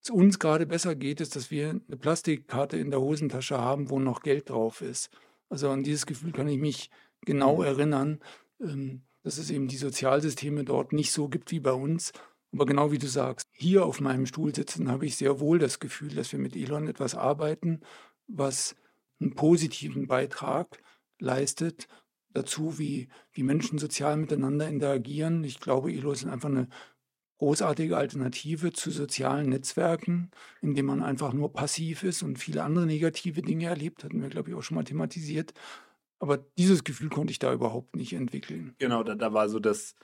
es 0.01 0.09
uns 0.09 0.39
gerade 0.39 0.65
besser 0.65 0.95
geht, 0.95 1.21
ist, 1.21 1.35
dass 1.35 1.51
wir 1.51 1.69
eine 1.69 1.97
Plastikkarte 1.97 2.77
in 2.77 2.89
der 2.89 2.99
Hosentasche 2.99 3.59
haben, 3.59 3.92
wo 3.92 3.99
noch 3.99 4.23
Geld 4.23 4.49
drauf 4.49 4.81
ist. 4.81 5.11
Also 5.49 5.69
an 5.69 5.83
dieses 5.83 6.07
Gefühl 6.07 6.31
kann 6.31 6.47
ich 6.47 6.57
mich 6.59 6.89
genau 7.21 7.57
mhm. 7.57 7.63
erinnern. 7.63 8.19
Ähm, 8.59 9.03
dass 9.27 9.37
es 9.37 9.49
eben 9.49 9.67
die 9.67 9.75
Sozialsysteme 9.75 10.63
dort 10.63 10.93
nicht 10.93 11.11
so 11.11 11.27
gibt 11.27 11.51
wie 11.51 11.59
bei 11.59 11.73
uns. 11.73 12.13
Aber 12.53 12.65
genau 12.65 12.93
wie 12.93 12.97
du 12.97 13.07
sagst, 13.07 13.45
hier 13.51 13.85
auf 13.85 13.99
meinem 13.99 14.25
Stuhl 14.25 14.55
sitzen, 14.55 14.89
habe 14.89 15.05
ich 15.05 15.17
sehr 15.17 15.41
wohl 15.41 15.59
das 15.59 15.79
Gefühl, 15.79 16.15
dass 16.15 16.31
wir 16.31 16.39
mit 16.39 16.55
Elon 16.55 16.87
etwas 16.87 17.13
arbeiten, 17.13 17.81
was 18.27 18.77
einen 19.19 19.35
positiven 19.35 20.07
Beitrag 20.07 20.81
leistet 21.19 21.89
dazu, 22.29 22.79
wie, 22.79 23.09
wie 23.33 23.43
Menschen 23.43 23.79
sozial 23.79 24.15
miteinander 24.15 24.69
interagieren. 24.69 25.43
Ich 25.43 25.59
glaube, 25.59 25.91
Elo 25.91 26.13
ist 26.13 26.25
einfach 26.25 26.47
eine 26.47 26.69
großartige 27.39 27.97
Alternative 27.97 28.71
zu 28.71 28.91
sozialen 28.91 29.49
Netzwerken, 29.49 30.31
in 30.61 30.73
denen 30.73 30.87
man 30.87 31.03
einfach 31.03 31.33
nur 31.33 31.51
passiv 31.51 32.03
ist 32.03 32.23
und 32.23 32.39
viele 32.39 32.63
andere 32.63 32.85
negative 32.85 33.41
Dinge 33.41 33.65
erlebt, 33.65 34.05
hatten 34.05 34.21
wir, 34.21 34.29
glaube 34.29 34.51
ich, 34.51 34.55
auch 34.55 34.63
schon 34.63 34.75
mal 34.75 34.85
thematisiert. 34.85 35.53
Aber 36.19 36.38
dieses 36.57 36.83
Gefühl 36.83 37.09
konnte 37.09 37.31
ich 37.31 37.40
da 37.40 37.54
überhaupt 37.54 37.95
nicht 37.95 38.14
entwickeln. 38.14 38.76
Genau, 38.80 39.04
da, 39.04 39.16
da 39.16 39.33
war 39.33 39.50
so 39.50 39.59
das, 39.59 39.95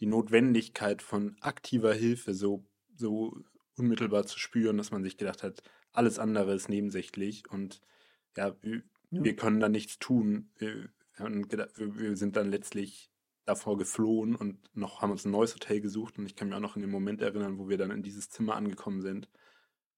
die 0.00 0.06
Notwendigkeit 0.06 1.02
von 1.02 1.36
aktiver 1.40 1.92
Hilfe 1.92 2.34
so, 2.34 2.64
so 2.94 3.36
unmittelbar 3.76 4.26
zu 4.26 4.38
spüren, 4.38 4.78
dass 4.78 4.90
man 4.90 5.02
sich 5.02 5.16
gedacht 5.16 5.42
hat, 5.42 5.62
alles 5.92 6.18
andere 6.18 6.54
ist 6.54 6.68
nebensächlich 6.68 7.50
und 7.50 7.80
ja, 8.36 8.54
wir, 8.62 8.82
ja. 9.10 9.24
wir 9.24 9.36
können 9.36 9.60
da 9.60 9.68
nichts 9.68 9.98
tun. 9.98 10.50
Wir, 10.56 10.90
gedacht, 11.48 11.70
wir, 11.76 12.16
sind 12.16 12.36
dann 12.36 12.50
letztlich 12.50 13.10
davor 13.44 13.76
geflohen 13.76 14.36
und 14.36 14.58
noch 14.74 15.02
haben 15.02 15.10
uns 15.10 15.24
ein 15.24 15.32
neues 15.32 15.54
Hotel 15.54 15.80
gesucht 15.80 16.18
und 16.18 16.26
ich 16.26 16.36
kann 16.36 16.48
mich 16.48 16.56
auch 16.56 16.60
noch 16.60 16.76
in 16.76 16.82
den 16.82 16.90
Moment 16.90 17.20
erinnern, 17.20 17.58
wo 17.58 17.68
wir 17.68 17.76
dann 17.76 17.90
in 17.90 18.02
dieses 18.02 18.30
Zimmer 18.30 18.54
angekommen 18.54 19.02
sind. 19.02 19.28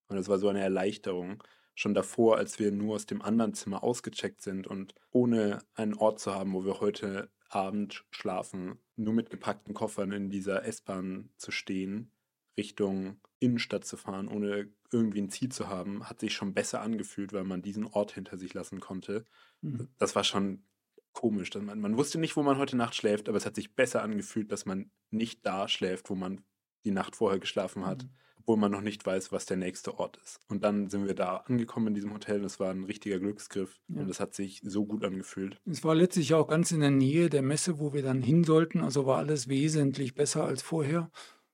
Und 0.09 0.17
es 0.17 0.29
war 0.29 0.39
so 0.39 0.49
eine 0.49 0.61
Erleichterung 0.61 1.43
schon 1.75 1.95
davor, 1.95 2.37
als 2.37 2.59
wir 2.59 2.71
nur 2.71 2.97
aus 2.97 3.07
dem 3.07 3.23
anderen 3.23 3.55
Zimmer 3.55 3.83
ausgecheckt 3.83 4.43
sind 4.43 4.67
und 4.67 4.95
ohne 5.11 5.61
einen 5.75 5.95
Ort 5.95 6.21
zu 6.21 6.35
haben, 6.35 6.53
wo 6.53 6.65
wir 6.65 6.81
heute 6.81 7.31
Abend 7.49 8.05
schlafen, 8.11 8.79
nur 8.97 9.15
mit 9.15 9.31
gepackten 9.31 9.75
Koffern 9.75 10.13
in 10.13 10.31
dieser 10.31 10.65
S-Bahn 10.65 11.31
zu 11.37 11.51
stehen, 11.51 12.13
Richtung 12.57 13.21
Innenstadt 13.41 13.85
zu 13.85 13.97
fahren, 13.97 14.29
ohne 14.29 14.73
irgendwie 14.91 15.21
ein 15.21 15.31
Ziel 15.31 15.51
zu 15.51 15.69
haben, 15.69 16.09
hat 16.09 16.21
sich 16.21 16.35
schon 16.35 16.55
besser 16.55 16.81
angefühlt, 16.81 17.33
weil 17.33 17.45
man 17.45 17.63
diesen 17.63 17.87
Ort 17.87 18.13
hinter 18.13 18.39
sich 18.39 18.55
lassen 18.55 18.81
konnte. 18.81 19.27
Mhm. 19.63 19.89
Das 19.99 20.15
war 20.15 20.25
schon 20.25 20.65
komisch. 21.13 21.53
Man, 21.55 21.81
man 21.81 21.97
wusste 21.97 22.19
nicht, 22.19 22.37
wo 22.37 22.43
man 22.43 22.59
heute 22.59 22.77
Nacht 22.77 22.95
schläft, 22.95 23.29
aber 23.29 23.39
es 23.39 23.47
hat 23.47 23.55
sich 23.55 23.75
besser 23.75 24.03
angefühlt, 24.03 24.53
dass 24.53 24.67
man 24.67 24.91
nicht 25.11 25.45
da 25.45 25.69
schläft, 25.69 26.11
wo 26.11 26.15
man 26.15 26.45
die 26.85 26.91
Nacht 26.91 27.17
vorher 27.17 27.41
geschlafen 27.41 27.87
hat. 27.87 28.05
Mhm 28.05 28.11
obwohl 28.43 28.57
man 28.57 28.73
noch 28.73 28.81
nicht 28.81 29.07
weiß, 29.07 29.31
was 29.31 29.47
der 29.47 29.57
nächste 29.57 29.99
Ort 29.99 30.19
ist. 30.25 30.41
Und 30.49 30.65
dann 30.65 30.91
sind 30.91 31.07
wir 31.07 31.15
da 31.15 31.37
angekommen 31.47 31.89
in 31.89 31.95
diesem 31.95 32.13
Hotel. 32.13 32.41
Das 32.41 32.59
war 32.59 32.71
ein 32.71 32.85
richtiger 32.85 33.21
Glücksgriff 33.21 33.81
Ja. 33.89 34.01
und 34.03 34.11
es 34.11 34.19
hat 34.19 34.35
sich 34.35 34.61
so 34.65 34.85
gut 34.85 35.05
angefühlt. 35.05 35.61
Es 35.65 35.85
war 35.85 35.95
letztlich 35.95 36.35
auch 36.35 36.49
ganz 36.49 36.73
in 36.73 36.81
der 36.81 36.91
Nähe 36.91 37.31
der 37.31 37.43
Messe, 37.43 37.79
wo 37.79 37.93
wir 37.93 38.03
dann 38.03 38.21
hin 38.21 38.43
sollten. 38.43 38.81
Also 38.81 39.07
war 39.07 39.19
alles 39.19 39.49
wesentlich 39.49 40.15
besser 40.15 40.45
als 40.45 40.63
vorher. 40.63 41.11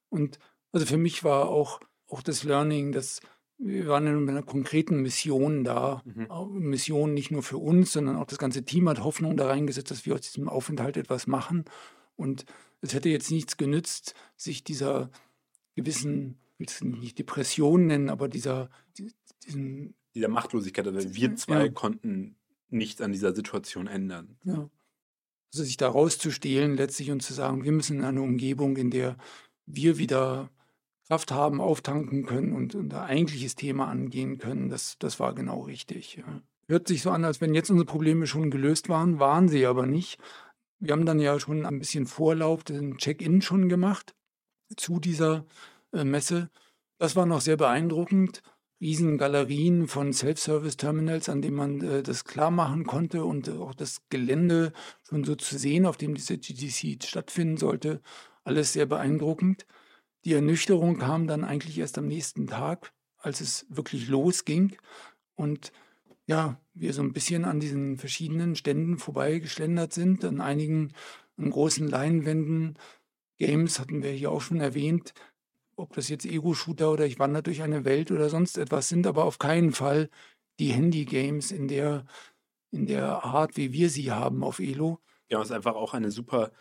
Und 0.08 0.38
also 0.72 0.86
für 0.86 0.96
mich 0.96 1.24
war 1.24 1.48
auch, 1.48 1.80
auch 2.08 2.22
das 2.22 2.42
Learning, 2.42 2.92
dass 2.92 3.20
wir 3.58 3.88
waren 3.88 4.20
mit 4.20 4.30
einer 4.30 4.42
konkreten 4.44 5.02
Mission 5.02 5.64
da. 5.64 6.02
Mhm. 6.04 6.58
Mission 6.60 7.12
nicht 7.12 7.30
nur 7.30 7.42
für 7.42 7.58
uns, 7.58 7.92
sondern 7.92 8.16
auch 8.16 8.26
das 8.26 8.38
ganze 8.38 8.64
Team 8.64 8.88
hat 8.88 9.02
Hoffnung 9.02 9.36
da 9.36 9.48
reingesetzt, 9.48 9.90
dass 9.90 10.06
wir 10.06 10.14
aus 10.14 10.20
diesem 10.22 10.48
Aufenthalt 10.48 10.96
etwas 10.96 11.26
machen. 11.26 11.64
Und 12.16 12.44
es 12.80 12.94
hätte 12.94 13.08
jetzt 13.08 13.30
nichts 13.30 13.56
genützt, 13.56 14.14
sich 14.36 14.62
dieser 14.64 15.10
gewissen, 15.74 16.38
will 16.58 16.66
es 16.68 16.82
nicht 16.82 17.18
Depression 17.18 17.86
nennen, 17.86 18.10
aber 18.10 18.28
dieser, 18.28 18.68
die- 18.98 19.12
diesen 19.46 19.94
Dieser 20.14 20.28
Machtlosigkeit, 20.28 20.86
also 20.86 21.14
wir 21.14 21.36
zwei 21.36 21.66
Ja. 21.66 21.72
konnten 21.72 22.36
nichts 22.70 23.00
an 23.00 23.12
dieser 23.12 23.34
Situation 23.34 23.86
ändern. 23.86 24.36
Ja. 24.44 24.68
Also 25.52 25.64
sich 25.64 25.76
da 25.76 25.88
rauszustehlen 25.88 26.76
letztlich 26.76 27.10
und 27.10 27.22
zu 27.22 27.32
sagen, 27.32 27.64
wir 27.64 27.72
müssen 27.72 27.98
in 27.98 28.04
eine 28.04 28.20
Umgebung, 28.22 28.76
in 28.76 28.90
der 28.90 29.16
wir 29.66 29.96
wieder 29.98 30.50
Kraft 31.06 31.30
haben, 31.32 31.60
auftanken 31.60 32.26
können 32.26 32.52
und 32.52 32.74
unser 32.74 33.04
eigentliches 33.04 33.54
Thema 33.54 33.86
angehen 33.88 34.36
können, 34.38 34.68
das, 34.68 34.98
das 34.98 35.18
war 35.20 35.34
genau 35.34 35.62
richtig. 35.62 36.16
Ja. 36.16 36.42
Hört 36.66 36.86
sich 36.88 37.00
so 37.00 37.10
an, 37.10 37.24
als 37.24 37.40
wenn 37.40 37.54
jetzt 37.54 37.70
unsere 37.70 37.86
Probleme 37.86 38.26
schon 38.26 38.50
gelöst 38.50 38.90
waren, 38.90 39.18
waren 39.18 39.48
sie 39.48 39.64
aber 39.64 39.86
nicht. 39.86 40.18
Wir 40.80 40.92
haben 40.92 41.06
dann 41.06 41.18
ja 41.20 41.40
schon 41.40 41.64
ein 41.64 41.78
bisschen 41.78 42.06
Vorlauf, 42.06 42.62
den 42.64 42.98
Check-in 42.98 43.40
schon 43.40 43.68
gemacht 43.70 44.14
zu 44.76 45.00
dieser 45.00 45.46
Messe. 45.92 46.50
Das 46.98 47.16
war 47.16 47.26
noch 47.26 47.40
sehr 47.40 47.56
beeindruckend. 47.56 48.42
Riesen 48.80 49.18
Galerien 49.18 49.88
von 49.88 50.12
Self-Service-Terminals, 50.12 51.28
an 51.28 51.42
denen 51.42 51.56
man 51.56 51.80
äh, 51.80 52.02
das 52.02 52.24
klar 52.24 52.50
machen 52.50 52.84
konnte 52.84 53.24
und 53.24 53.48
äh, 53.48 53.52
auch 53.52 53.74
das 53.74 54.02
Gelände 54.08 54.72
schon 55.08 55.24
so 55.24 55.34
zu 55.34 55.58
sehen, 55.58 55.84
auf 55.84 55.96
dem 55.96 56.14
diese 56.14 56.38
GDC 56.38 57.02
stattfinden 57.04 57.56
sollte. 57.56 58.00
Alles 58.44 58.72
sehr 58.72 58.86
beeindruckend. 58.86 59.66
Die 60.24 60.32
Ernüchterung 60.32 60.98
kam 60.98 61.26
dann 61.26 61.42
eigentlich 61.44 61.78
erst 61.78 61.98
am 61.98 62.06
nächsten 62.06 62.46
Tag, 62.46 62.92
als 63.18 63.40
es 63.40 63.66
wirklich 63.68 64.08
losging 64.08 64.76
und 65.34 65.72
ja, 66.26 66.60
wir 66.74 66.92
so 66.92 67.02
ein 67.02 67.12
bisschen 67.12 67.44
an 67.44 67.58
diesen 67.58 67.96
verschiedenen 67.96 68.54
Ständen 68.54 68.98
vorbeigeschlendert 68.98 69.92
sind, 69.92 70.24
an 70.24 70.40
einigen 70.40 70.92
an 71.38 71.50
großen 71.50 71.88
Leinwänden. 71.88 72.78
Games 73.38 73.80
hatten 73.80 74.02
wir 74.02 74.10
hier 74.10 74.30
auch 74.30 74.42
schon 74.42 74.60
erwähnt, 74.60 75.14
ob 75.78 75.94
das 75.94 76.08
jetzt 76.08 76.26
Ego-Shooter 76.26 76.92
oder 76.92 77.06
ich 77.06 77.18
wandere 77.18 77.44
durch 77.44 77.62
eine 77.62 77.84
Welt 77.84 78.10
oder 78.10 78.28
sonst 78.28 78.58
etwas 78.58 78.88
sind, 78.88 79.06
aber 79.06 79.24
auf 79.24 79.38
keinen 79.38 79.72
Fall 79.72 80.10
die 80.58 80.72
Handy-Games 80.72 81.52
in 81.52 81.68
der, 81.68 82.04
in 82.70 82.86
der 82.86 83.24
Art, 83.24 83.56
wie 83.56 83.72
wir 83.72 83.88
sie 83.88 84.10
haben 84.10 84.42
auf 84.42 84.58
Elo. 84.58 85.00
Ja, 85.30 85.40
es 85.40 85.48
ist 85.48 85.54
einfach 85.54 85.76
auch 85.76 85.94
eine 85.94 86.10
super 86.10 86.52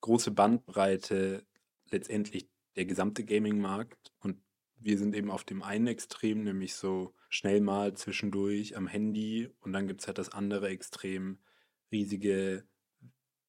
große 0.00 0.30
Bandbreite 0.30 1.44
letztendlich 1.90 2.48
der 2.76 2.84
gesamte 2.84 3.24
Gaming-Markt. 3.24 4.12
Und 4.20 4.40
wir 4.76 4.96
sind 4.98 5.14
eben 5.14 5.30
auf 5.30 5.44
dem 5.44 5.62
einen 5.62 5.88
Extrem, 5.88 6.44
nämlich 6.44 6.74
so 6.74 7.14
schnell 7.28 7.60
mal 7.60 7.94
zwischendurch 7.94 8.76
am 8.76 8.86
Handy. 8.86 9.50
Und 9.60 9.72
dann 9.72 9.88
gibt 9.88 10.00
es 10.00 10.06
halt 10.06 10.18
das 10.18 10.30
andere 10.30 10.68
Extrem, 10.68 11.40
riesige 11.90 12.64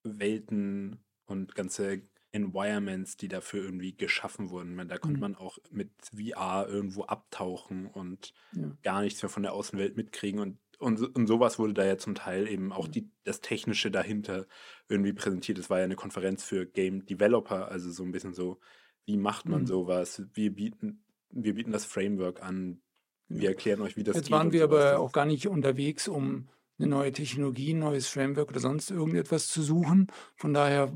Welten 0.04 1.04
und 1.26 1.54
ganze 1.54 2.02
Environments, 2.32 3.18
die 3.18 3.28
dafür 3.28 3.64
irgendwie 3.64 3.96
geschaffen 3.96 4.50
wurden. 4.50 4.78
Da 4.88 4.98
konnte 4.98 5.18
Mhm. 5.18 5.22
man 5.22 5.36
auch 5.36 5.58
mit 5.70 5.92
VR 6.14 6.68
irgendwo 6.68 7.04
abtauchen 7.04 7.88
und 7.88 8.34
Ja. 8.54 8.72
gar 8.84 9.02
nichts 9.02 9.22
mehr 9.22 9.30
von 9.30 9.44
der 9.44 9.54
Außenwelt 9.54 9.96
mitkriegen. 9.98 10.40
Und, 10.40 10.60
und, 10.80 11.00
und 11.16 11.28
sowas 11.28 11.60
wurde 11.60 11.74
da 11.74 11.86
ja 11.86 11.98
zum 11.98 12.16
Teil 12.16 12.48
eben 12.48 12.72
auch 12.72 12.88
die, 12.88 13.12
das 13.24 13.42
Technische 13.42 13.92
dahinter 13.92 14.48
irgendwie 14.90 15.14
präsentiert. 15.14 15.60
Es 15.60 15.70
war 15.70 15.80
ja 15.80 15.86
eine 15.86 15.96
Konferenz 15.96 16.44
für 16.44 16.66
Game 16.66 17.06
Developer, 17.06 17.68
also 17.70 17.92
so 17.92 18.04
ein 18.04 18.12
bisschen 18.12 18.34
so, 18.34 18.60
wie 19.06 19.18
macht 19.18 19.50
man 19.50 19.62
Mhm. 19.62 19.68
sowas? 19.68 20.24
Wir 20.34 20.54
bieten, 20.56 21.04
wir 21.30 21.54
bieten 21.56 21.72
das 21.72 21.86
Framework 21.86 22.42
an, 22.42 22.82
wir 23.28 23.50
erklären 23.50 23.82
euch, 23.82 23.98
wie 23.98 24.04
das 24.04 24.16
Jetzt 24.18 24.26
geht. 24.26 24.32
waren 24.32 24.48
und 24.48 24.54
wir 24.54 24.64
aber 24.64 25.00
auch 25.00 25.12
gar 25.12 25.26
nicht 25.26 25.48
unterwegs, 25.48 26.08
um 26.08 26.50
eine 26.80 26.88
neue 26.90 27.12
Technologie, 27.12 27.74
ein 27.74 27.80
neues 27.80 28.08
Framework 28.08 28.50
oder 28.50 28.60
sonst 28.60 28.90
irgendetwas 28.92 29.48
zu 29.48 29.62
suchen. 29.62 30.08
Von 30.36 30.54
daher 30.54 30.92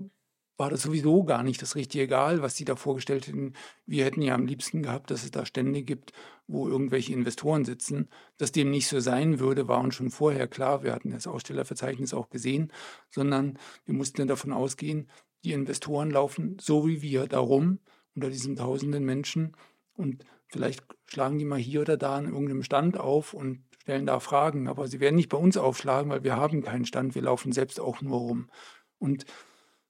war 0.57 0.69
das 0.69 0.83
sowieso 0.83 1.23
gar 1.23 1.43
nicht 1.43 1.61
das 1.61 1.75
richtige 1.75 2.05
egal, 2.05 2.41
was 2.41 2.55
die 2.55 2.65
da 2.65 2.75
vorgestellt 2.75 3.27
hätten. 3.27 3.53
Wir 3.85 4.05
hätten 4.05 4.21
ja 4.21 4.35
am 4.35 4.45
liebsten 4.45 4.83
gehabt, 4.83 5.11
dass 5.11 5.23
es 5.23 5.31
da 5.31 5.45
Stände 5.45 5.83
gibt, 5.83 6.13
wo 6.47 6.67
irgendwelche 6.67 7.13
Investoren 7.13 7.65
sitzen. 7.65 8.09
Dass 8.37 8.51
dem 8.51 8.71
nicht 8.71 8.87
so 8.87 8.99
sein 8.99 9.39
würde, 9.39 9.67
war 9.67 9.81
uns 9.81 9.95
schon 9.95 10.11
vorher 10.11 10.47
klar. 10.47 10.83
Wir 10.83 10.93
hatten 10.93 11.11
das 11.11 11.27
Ausstellerverzeichnis 11.27 12.13
auch 12.13 12.29
gesehen, 12.29 12.71
sondern 13.09 13.59
wir 13.85 13.93
mussten 13.93 14.17
dann 14.17 14.27
davon 14.27 14.53
ausgehen, 14.53 15.09
die 15.43 15.51
Investoren 15.51 16.09
laufen 16.09 16.57
so 16.59 16.87
wie 16.87 17.01
wir 17.01 17.27
darum 17.27 17.79
unter 18.15 18.29
diesen 18.29 18.55
tausenden 18.55 19.03
Menschen 19.03 19.55
und 19.93 20.25
vielleicht 20.47 20.83
schlagen 21.05 21.37
die 21.37 21.45
mal 21.45 21.59
hier 21.59 21.81
oder 21.81 21.97
da 21.97 22.15
an 22.15 22.25
irgendeinem 22.25 22.63
Stand 22.63 22.97
auf 22.97 23.33
und 23.33 23.63
stellen 23.81 24.07
da 24.07 24.19
Fragen, 24.19 24.67
aber 24.67 24.87
sie 24.87 24.99
werden 24.99 25.15
nicht 25.15 25.29
bei 25.29 25.37
uns 25.37 25.57
aufschlagen, 25.57 26.09
weil 26.09 26.23
wir 26.23 26.35
haben 26.35 26.63
keinen 26.63 26.85
Stand, 26.85 27.13
wir 27.13 27.21
laufen 27.21 27.51
selbst 27.51 27.79
auch 27.79 28.01
nur 28.01 28.17
rum. 28.17 28.49
Und 28.97 29.25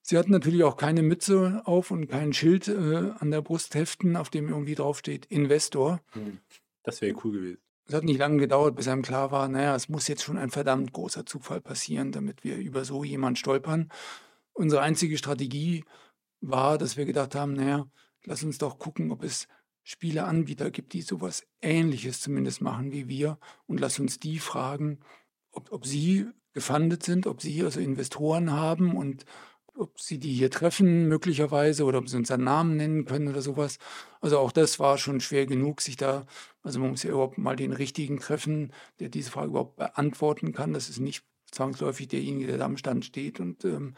sie 0.05 0.17
hatten 0.19 0.31
natürlich 0.31 0.63
auch 0.63 0.77
keine 0.77 1.01
Mütze 1.01 1.63
auf 1.65 1.89
und 1.89 2.07
kein 2.07 2.31
Schild 2.31 2.67
äh, 2.67 3.11
an 3.17 3.31
der 3.31 3.41
Brust 3.41 3.73
heften, 3.73 4.15
auf 4.15 4.29
dem 4.29 4.49
irgendwie 4.49 4.75
draufsteht 4.75 5.25
Investor. 5.25 5.99
Hm. 6.11 6.37
Das 6.83 7.01
wäre 7.01 7.15
cool 7.23 7.33
gewesen. 7.33 7.61
Es 7.87 7.93
hat 7.93 8.03
nicht 8.03 8.19
lange 8.19 8.37
gedauert, 8.37 8.75
bis 8.75 8.87
einem 8.87 9.01
klar 9.01 9.31
war, 9.31 9.47
naja, 9.47 9.75
es 9.75 9.89
muss 9.89 10.07
jetzt 10.07 10.23
schon 10.23 10.37
ein 10.37 10.51
verdammt 10.51 10.93
großer 10.93 11.25
Zufall 11.25 11.61
passieren, 11.61 12.11
damit 12.11 12.43
wir 12.43 12.57
über 12.57 12.85
so 12.85 13.03
jemand 13.03 13.37
stolpern. 13.39 13.91
Unsere 14.53 14.81
einzige 14.81 15.17
Strategie 15.17 15.83
war, 16.41 16.77
dass 16.77 16.97
wir 16.97 17.05
gedacht 17.05 17.35
haben, 17.35 17.53
naja, 17.53 17.87
lass 18.23 18.43
uns 18.43 18.57
doch 18.57 18.79
gucken, 18.79 19.11
ob 19.11 19.23
es 19.23 19.47
Spieleanbieter 19.83 20.71
gibt, 20.71 20.93
die 20.93 21.01
sowas 21.01 21.45
Ähnliches 21.61 22.21
zumindest 22.21 22.61
machen 22.61 22.91
wie 22.91 23.07
wir 23.07 23.37
und 23.67 23.79
lass 23.79 23.99
uns 23.99 24.19
die 24.19 24.39
fragen, 24.39 24.99
ob, 25.51 25.71
ob 25.71 25.85
sie 25.85 26.27
gefundet 26.53 27.03
sind, 27.03 27.27
ob 27.27 27.41
sie 27.41 27.63
also 27.63 27.79
Investoren 27.79 28.51
haben 28.51 28.95
und 28.97 29.25
ob 29.77 29.99
sie 29.99 30.19
die 30.19 30.33
hier 30.33 30.49
treffen 30.49 31.07
möglicherweise 31.07 31.83
oder 31.83 31.99
ob 31.99 32.09
sie 32.09 32.17
uns 32.17 32.31
einen 32.31 32.43
Namen 32.43 32.77
nennen 32.77 33.05
können 33.05 33.27
oder 33.27 33.41
sowas. 33.41 33.77
Also 34.21 34.39
auch 34.39 34.51
das 34.51 34.79
war 34.79 34.97
schon 34.97 35.19
schwer 35.19 35.45
genug, 35.45 35.81
sich 35.81 35.97
da, 35.97 36.25
also 36.63 36.79
man 36.79 36.91
muss 36.91 37.03
ja 37.03 37.11
überhaupt 37.11 37.37
mal 37.37 37.55
den 37.55 37.73
richtigen 37.73 38.19
treffen, 38.19 38.73
der 38.99 39.09
diese 39.09 39.31
Frage 39.31 39.49
überhaupt 39.49 39.77
beantworten 39.77 40.53
kann. 40.53 40.73
Das 40.73 40.89
ist 40.89 40.99
nicht 40.99 41.23
zwangsläufig 41.51 42.07
derjenige, 42.07 42.47
der 42.47 42.57
da 42.57 42.65
am 42.65 42.77
Stand 42.77 43.05
steht 43.05 43.39
und, 43.39 43.65
ähm, 43.65 43.95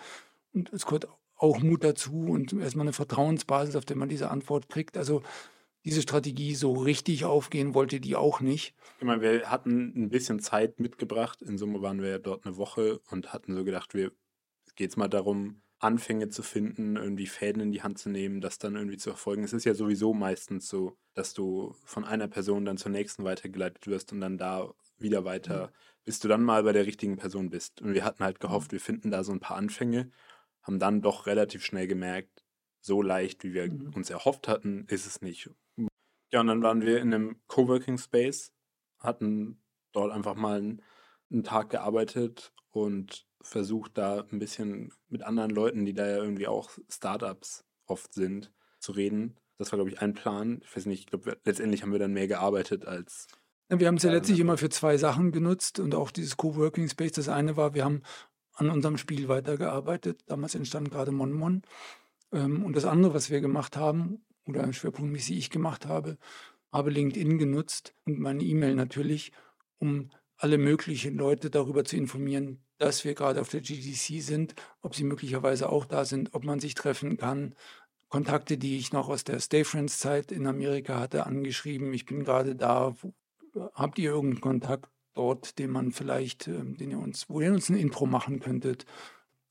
und 0.53 0.71
es 0.73 0.85
gehört 0.85 1.07
auch 1.35 1.59
Mut 1.59 1.83
dazu 1.83 2.27
und 2.29 2.53
erstmal 2.53 2.85
eine 2.85 2.93
Vertrauensbasis, 2.93 3.75
auf 3.75 3.85
der 3.85 3.95
man 3.95 4.09
diese 4.09 4.31
Antwort 4.31 4.69
kriegt. 4.69 4.97
Also 4.97 5.21
diese 5.85 6.01
Strategie 6.01 6.55
so 6.55 6.73
richtig 6.73 7.25
aufgehen 7.25 7.73
wollte 7.73 7.99
die 7.99 8.15
auch 8.15 8.41
nicht. 8.41 8.75
Ich 8.99 9.05
meine, 9.05 9.21
wir 9.21 9.49
hatten 9.49 9.93
ein 9.95 10.09
bisschen 10.09 10.39
Zeit 10.39 10.79
mitgebracht. 10.79 11.41
In 11.41 11.57
Summe 11.57 11.81
waren 11.81 12.01
wir 12.01 12.09
ja 12.09 12.17
dort 12.17 12.45
eine 12.45 12.57
Woche 12.57 12.99
und 13.09 13.31
hatten 13.31 13.55
so 13.55 13.63
gedacht, 13.63 13.93
wir 13.93 14.11
es 14.65 14.75
geht 14.75 14.87
jetzt 14.87 14.97
mal 14.97 15.07
darum, 15.07 15.61
Anfänge 15.79 16.29
zu 16.29 16.41
finden, 16.43 16.95
irgendwie 16.95 17.27
Fäden 17.27 17.61
in 17.61 17.71
die 17.71 17.83
Hand 17.83 17.99
zu 17.99 18.09
nehmen, 18.09 18.41
das 18.41 18.57
dann 18.57 18.75
irgendwie 18.75 18.97
zu 18.97 19.11
erfolgen. 19.11 19.43
Es 19.43 19.53
ist 19.53 19.65
ja 19.65 19.73
sowieso 19.75 20.13
meistens 20.13 20.67
so, 20.69 20.97
dass 21.13 21.33
du 21.33 21.75
von 21.85 22.03
einer 22.05 22.27
Person 22.27 22.65
dann 22.65 22.77
zur 22.77 22.91
nächsten 22.91 23.23
weitergeleitet 23.23 23.85
wirst 23.87 24.11
und 24.11 24.21
dann 24.21 24.37
da 24.37 24.73
wieder 24.97 25.23
weiter, 25.25 25.71
bis 26.03 26.19
du 26.19 26.27
dann 26.27 26.43
mal 26.43 26.63
bei 26.63 26.73
der 26.73 26.85
richtigen 26.87 27.17
Person 27.17 27.49
bist. 27.51 27.81
Und 27.81 27.93
wir 27.93 28.03
hatten 28.05 28.23
halt 28.23 28.39
gehofft, 28.39 28.71
wir 28.71 28.79
finden 28.81 29.11
da 29.11 29.23
so 29.23 29.31
ein 29.31 29.39
paar 29.39 29.57
Anfänge, 29.57 30.09
haben 30.63 30.79
dann 30.79 31.01
doch 31.01 31.27
relativ 31.27 31.63
schnell 31.63 31.87
gemerkt, 31.87 32.43
so 32.81 33.01
leicht, 33.01 33.43
wie 33.43 33.53
wir 33.53 33.69
Mhm. 33.69 33.91
uns 33.93 34.09
erhofft 34.09 34.47
hatten, 34.47 34.85
ist 34.89 35.05
es 35.05 35.21
nicht. 35.21 35.49
Ja, 36.31 36.41
und 36.41 36.47
dann 36.47 36.61
waren 36.63 36.81
wir 36.81 36.99
in 36.99 37.13
einem 37.13 37.41
Coworking 37.47 37.97
Space, 37.97 38.53
hatten 38.99 39.63
dort 39.93 40.11
einfach 40.11 40.35
mal 40.35 40.57
einen, 40.57 40.83
einen 41.31 41.43
Tag 41.43 41.69
gearbeitet 41.69 42.53
und 42.69 43.26
versucht 43.47 43.97
da 43.97 44.25
ein 44.31 44.39
bisschen 44.39 44.93
mit 45.09 45.23
anderen 45.23 45.51
Leuten, 45.51 45.85
die 45.85 45.93
da 45.93 46.07
ja 46.07 46.17
irgendwie 46.17 46.47
auch 46.47 46.69
Startups 46.89 47.63
oft 47.85 48.13
sind, 48.13 48.51
zu 48.79 48.91
reden. 48.91 49.35
Das 49.57 49.71
war, 49.71 49.77
glaube 49.77 49.89
ich, 49.89 50.01
ein 50.01 50.13
Plan. 50.13 50.61
Ich 50.63 50.75
weiß 50.75 50.85
nicht, 50.85 50.99
ich 50.99 51.05
glaube, 51.07 51.37
letztendlich 51.43 51.81
haben 51.81 51.91
wir 51.91 51.99
dann 51.99 52.13
mehr 52.13 52.27
gearbeitet 52.27 52.85
als. 52.85 53.27
Ja, 53.69 53.79
Wir 53.79 53.87
haben 53.87 53.95
es 53.95 54.03
ja 54.03 54.11
letztlich 54.11 54.39
immer 54.39 54.57
für 54.57 54.69
zwei 54.69 54.97
Sachen 54.97 55.31
genutzt 55.31 55.79
und 55.79 55.95
auch 55.95 56.11
dieses 56.11 56.37
Coworking 56.37 56.87
Space. 56.89 57.13
Das 57.13 57.29
eine 57.29 57.57
war, 57.57 57.73
wir 57.73 57.83
haben 57.83 58.03
an 58.53 58.69
unserem 58.69 58.97
Spiel 58.97 59.27
weitergearbeitet. 59.27 60.23
Damals 60.27 60.55
entstand 60.55 60.91
gerade 60.91 61.11
Mon 61.11 61.31
Mon. 61.31 61.61
Ähm, 62.31 62.63
Und 62.63 62.75
das 62.75 62.85
andere, 62.85 63.13
was 63.13 63.29
wir 63.29 63.41
gemacht 63.41 63.77
haben, 63.77 64.25
oder 64.45 64.71
schwerpunktmäßig 64.71 65.37
ich 65.37 65.49
gemacht 65.49 65.85
habe, 65.85 66.17
habe 66.71 66.89
LinkedIn 66.89 67.37
genutzt 67.37 67.93
und 68.05 68.19
meine 68.19 68.43
E-Mail 68.43 68.75
natürlich, 68.75 69.31
um 69.79 70.11
alle 70.37 70.57
möglichen 70.57 71.15
Leute 71.15 71.49
darüber 71.49 71.83
zu 71.83 71.97
informieren, 71.97 72.63
dass 72.77 73.03
wir 73.03 73.13
gerade 73.13 73.41
auf 73.41 73.49
der 73.49 73.61
GDC 73.61 74.21
sind, 74.21 74.55
ob 74.81 74.95
sie 74.95 75.03
möglicherweise 75.03 75.69
auch 75.69 75.85
da 75.85 76.05
sind, 76.05 76.33
ob 76.33 76.43
man 76.43 76.59
sich 76.59 76.75
treffen 76.75 77.17
kann, 77.17 77.55
Kontakte, 78.09 78.57
die 78.57 78.77
ich 78.77 78.93
noch 78.93 79.09
aus 79.09 79.23
der 79.23 79.39
Stay 79.39 79.63
Friends 79.63 79.99
Zeit 79.99 80.31
in 80.31 80.47
Amerika 80.47 80.99
hatte, 80.99 81.25
angeschrieben. 81.25 81.93
Ich 81.93 82.05
bin 82.05 82.23
gerade 82.23 82.55
da. 82.55 82.95
Habt 83.73 83.99
ihr 83.99 84.11
irgendeinen 84.11 84.41
Kontakt 84.41 84.89
dort, 85.13 85.59
den 85.59 85.71
man 85.71 85.91
vielleicht, 85.91 86.47
ähm, 86.47 86.77
den 86.77 86.91
ihr 86.91 86.99
uns, 86.99 87.29
wo 87.29 87.41
ihr 87.41 87.51
uns 87.51 87.69
ein 87.69 87.77
Intro 87.77 88.05
machen 88.05 88.39
könntet? 88.39 88.85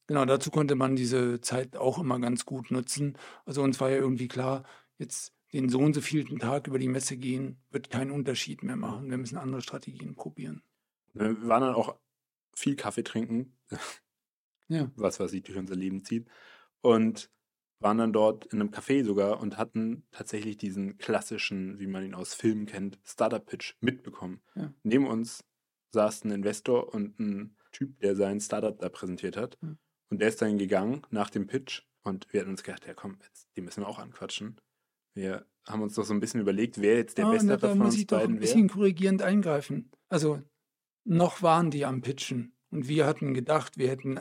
Genau, 0.07 0.25
dazu 0.25 0.51
konnte 0.51 0.77
man 0.77 0.97
diese 0.97 1.41
Zeit 1.41 1.77
auch 1.77 1.99
immer 1.99 2.19
ganz 2.21 2.47
gut 2.47 2.71
nutzen. 2.71 3.19
Also 3.45 3.63
uns 3.63 3.81
war 3.81 3.91
ja 3.91 3.97
irgendwie 3.97 4.29
klar, 4.29 4.63
jetzt 4.99 5.33
den 5.53 5.69
so 5.69 5.81
und 5.81 5.95
so 5.95 6.01
vielten 6.01 6.39
Tag 6.39 6.67
über 6.67 6.79
die 6.79 6.89
Messe 6.89 7.17
gehen, 7.17 7.59
wird 7.71 7.91
keinen 7.91 8.11
Unterschied 8.11 8.63
mehr 8.63 8.77
machen. 8.77 9.11
Wir 9.11 9.19
müssen 9.19 9.37
andere 9.37 9.61
Strategien 9.61 10.15
probieren. 10.15 10.63
Wir 11.13 11.37
waren 11.49 11.63
dann 11.63 11.75
auch 11.75 11.97
viel 12.57 12.75
Kaffee 12.77 13.05
trinken, 13.05 13.57
Ja. 14.69 14.91
was, 14.97 15.21
was 15.21 15.31
sich 15.31 15.43
durch 15.45 15.59
unser 15.59 15.77
Leben 15.77 16.05
zieht. 16.05 16.29
Und 16.81 17.31
waren 17.79 17.99
dann 17.99 18.13
dort 18.13 18.47
in 18.47 18.61
einem 18.61 18.71
Café 18.71 19.05
sogar 19.05 19.39
und 19.41 19.59
hatten 19.59 20.07
tatsächlich 20.11 20.57
diesen 20.57 20.97
klassischen, 20.99 21.79
wie 21.79 21.87
man 21.87 22.05
ihn 22.05 22.15
aus 22.15 22.33
Filmen 22.35 22.67
kennt, 22.67 22.99
Startup-Pitch 23.05 23.75
mitbekommen. 23.81 24.41
Ja. 24.55 24.73
Neben 24.83 25.07
uns 25.07 25.45
saß 25.93 26.25
ein 26.25 26.31
Investor 26.31 26.93
und 26.95 27.21
ein 27.21 27.57
Typ, 27.73 27.99
der 28.01 28.17
sein 28.17 28.41
Startup 28.41 28.79
da 28.79 28.89
präsentiert 28.89 29.37
hat. 29.37 29.59
Ja. 29.63 29.77
Und 30.11 30.21
der 30.21 30.29
ist 30.29 30.41
dann 30.41 30.57
gegangen 30.59 31.03
nach 31.11 31.29
dem 31.31 31.47
Pitch 31.47 31.83
und 32.03 32.33
wir 32.33 32.41
hatten 32.41 32.51
uns 32.51 32.63
gedacht, 32.63 32.87
ja 32.87 32.95
komm, 32.95 33.19
jetzt, 33.23 33.49
den 33.57 33.65
müssen 33.67 33.83
wir 33.83 33.89
auch 33.89 33.99
anquatschen. 33.99 34.59
Wir 35.15 35.47
haben 35.69 35.83
uns 35.83 35.95
doch 35.95 36.05
so 36.05 36.15
ein 36.15 36.21
bisschen 36.21 36.41
überlegt, 36.41 36.81
wer 36.81 36.97
jetzt 36.97 37.19
der 37.19 37.27
Ah, 37.27 37.33
Beste 37.33 37.47
na, 37.49 37.57
da 37.57 37.69
von 37.69 37.79
muss 37.79 37.89
uns 37.89 37.97
ich 37.99 38.07
doch 38.07 38.17
ein 38.19 38.23
beiden 38.23 38.39
bisschen 38.39 38.63
wäre. 38.69 38.73
korrigierend 38.75 39.21
eingreifen. 39.23 39.91
Also 40.09 40.41
noch 41.07 41.43
waren 41.43 41.71
die 41.71 41.85
am 41.85 42.03
Pitchen 42.03 42.53
und 42.71 42.89
wir 42.89 43.07
hatten 43.07 43.33
gedacht, 43.35 43.79
wir 43.79 43.89
hätten 43.89 44.21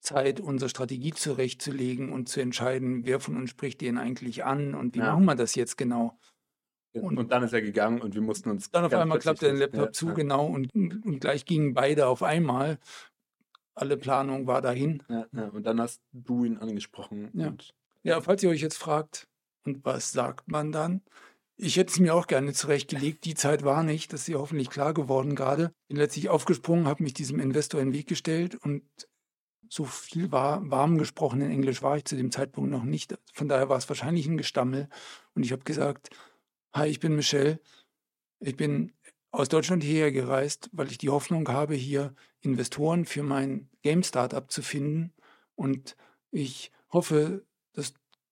Zeit, 0.00 0.40
unsere 0.40 0.68
Strategie 0.68 1.12
zurechtzulegen 1.12 2.12
und 2.12 2.28
zu 2.28 2.40
entscheiden, 2.40 3.06
wer 3.06 3.20
von 3.20 3.36
uns 3.36 3.50
spricht 3.50 3.80
den 3.80 3.96
eigentlich 3.98 4.44
an 4.44 4.74
und 4.74 4.94
wie 4.94 4.98
Ja. 4.98 5.12
machen 5.12 5.24
wir 5.24 5.34
das 5.34 5.54
jetzt 5.54 5.76
genau. 5.78 6.18
Und, 6.92 7.18
Und- 7.18 7.32
dann 7.32 7.42
ist 7.42 7.52
er 7.52 7.62
gegangen 7.62 8.00
und 8.00 8.14
wir 8.14 8.20
mussten 8.22 8.50
uns. 8.50 8.70
Dann 8.70 8.84
auf 8.84 8.94
einmal 8.94 9.18
klappte 9.18 9.46
der 9.46 9.54
Laptop 9.54 9.86
ja, 9.86 9.92
zu, 9.92 10.08
ja. 10.08 10.14
genau, 10.14 10.46
und, 10.46 10.72
und 10.74 11.20
gleich 11.20 11.44
gingen 11.44 11.74
beide 11.74 12.06
auf 12.06 12.22
einmal. 12.22 12.78
Alle 13.74 13.96
Planung 13.96 14.46
war 14.46 14.62
dahin. 14.62 15.02
Ja. 15.08 15.26
Und 15.48 15.64
dann 15.66 15.80
hast 15.80 16.00
du 16.12 16.44
ihn 16.44 16.58
angesprochen. 16.58 17.30
Ja. 17.32 17.52
Ja, 18.04 18.20
falls 18.20 18.42
ihr 18.44 18.50
euch 18.50 18.60
jetzt 18.60 18.76
fragt, 18.78 19.26
und 19.64 19.84
was 19.84 20.12
sagt 20.12 20.48
man 20.48 20.70
dann? 20.70 21.00
Ich 21.56 21.76
hätte 21.76 21.92
es 21.92 22.00
mir 22.00 22.14
auch 22.14 22.26
gerne 22.26 22.52
zurechtgelegt. 22.52 23.24
Die 23.24 23.34
Zeit 23.34 23.62
war 23.62 23.82
nicht. 23.82 24.12
Das 24.12 24.22
ist 24.22 24.28
ja 24.28 24.38
hoffentlich 24.38 24.70
klar 24.70 24.92
geworden 24.92 25.36
gerade. 25.36 25.72
Bin 25.88 25.96
letztlich 25.96 26.28
aufgesprungen, 26.28 26.86
habe 26.86 27.02
mich 27.02 27.14
diesem 27.14 27.38
Investor 27.38 27.80
in 27.80 27.88
den 27.88 27.94
Weg 27.94 28.08
gestellt 28.08 28.56
und 28.56 28.82
so 29.68 29.84
viel 29.84 30.30
war, 30.30 30.68
warm 30.70 30.98
gesprochen 30.98 31.40
in 31.40 31.50
Englisch 31.50 31.82
war 31.82 31.96
ich 31.96 32.04
zu 32.04 32.16
dem 32.16 32.30
Zeitpunkt 32.30 32.70
noch 32.70 32.84
nicht. 32.84 33.16
Von 33.32 33.48
daher 33.48 33.68
war 33.68 33.78
es 33.78 33.88
wahrscheinlich 33.88 34.26
ein 34.26 34.36
Gestammel. 34.36 34.88
Und 35.34 35.44
ich 35.44 35.52
habe 35.52 35.64
gesagt, 35.64 36.10
hi, 36.74 36.88
ich 36.88 37.00
bin 37.00 37.16
Michelle. 37.16 37.60
Ich 38.40 38.56
bin 38.56 38.92
aus 39.30 39.48
Deutschland 39.48 39.82
hierher 39.82 40.12
gereist, 40.12 40.70
weil 40.72 40.90
ich 40.90 40.98
die 40.98 41.10
Hoffnung 41.10 41.48
habe, 41.48 41.74
hier 41.74 42.14
Investoren 42.40 43.04
für 43.04 43.22
mein 43.22 43.68
Game-Startup 43.82 44.50
zu 44.50 44.62
finden. 44.62 45.12
Und 45.56 45.96
ich 46.30 46.70
hoffe, 46.92 47.44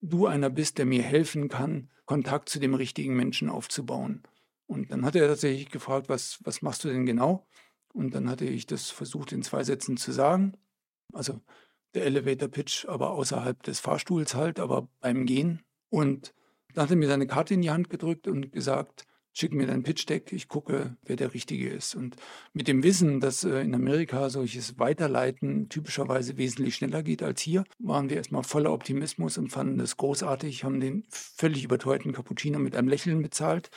du 0.03 0.27
einer 0.27 0.51
bist, 0.51 0.79
der 0.79 0.85
mir 0.85 1.03
helfen 1.03 1.49
kann, 1.49 1.89
Kontakt 2.05 2.49
zu 2.49 2.59
dem 2.59 2.75
richtigen 2.75 3.17
Menschen 3.17 3.49
aufzubauen. 3.49 4.23
Und 4.67 4.91
dann 4.91 5.05
hat 5.05 5.17
er 5.17 5.29
tatsächlich 5.29 5.71
gefragt, 5.71 6.09
was, 6.09 6.39
was 6.45 6.61
machst 6.61 6.85
du 6.85 6.89
denn 6.89 7.07
genau? 7.07 7.47
Und 7.95 8.15
dann 8.15 8.29
hatte 8.29 8.45
ich 8.45 8.67
das 8.67 8.91
versucht 8.91 9.33
in 9.33 9.43
zwei 9.43 9.65
Sätzen 9.65 9.97
zu 9.97 10.13
sagen. 10.13 10.55
Also 11.13 11.41
der 11.95 12.05
Elevator 12.05 12.49
Pitch, 12.49 12.87
aber 12.87 13.11
außerhalb 13.11 13.63
des 13.63 13.81
Fahrstuhls 13.81 14.35
halt, 14.35 14.59
aber 14.59 14.89
beim 15.01 15.27
Gehen. 15.27 15.63
Und 15.91 16.35
dann 16.75 16.85
hat 16.85 16.91
er 16.91 16.97
mir 16.97 17.09
seine 17.09 17.27
Karte 17.27 17.55
in 17.55 17.63
die 17.63 17.71
Hand 17.71 17.91
gedrückt 17.91 18.27
und 18.27 18.51
gesagt, 18.51 19.05
schick 19.33 19.53
mir 19.53 19.67
dein 19.67 19.83
Pitch-Deck, 19.83 20.33
ich 20.33 20.49
gucke, 20.49 20.97
wer 21.05 21.17
der 21.17 21.35
Richtige 21.35 21.71
ist. 21.71 21.95
Und 21.95 22.17
mit 22.53 22.69
dem 22.69 22.83
Wissen, 22.83 23.21
dass 23.21 23.45
äh, 23.45 23.61
in 23.61 23.75
Amerika 23.75 24.31
solches 24.31 24.79
Weiterleiten 24.79 25.68
typischerweise 25.68 26.37
wesentlich 26.37 26.77
schneller 26.77 27.03
geht 27.03 27.23
als 27.23 27.40
hier, 27.40 27.64
waren 27.79 28.11
wir 28.11 28.18
erstmal 28.18 28.42
voller 28.42 28.73
Optimismus 28.73 29.38
und 29.38 29.51
fanden 29.51 29.79
das 29.79 29.97
großartig, 29.97 30.64
haben 30.64 30.81
den 30.81 31.05
völlig 31.09 31.64
überteuerten 31.64 32.12
Cappuccino 32.12 32.59
mit 32.59 32.77
einem 32.77 32.88
Lächeln 32.88 33.23
bezahlt. 33.23 33.71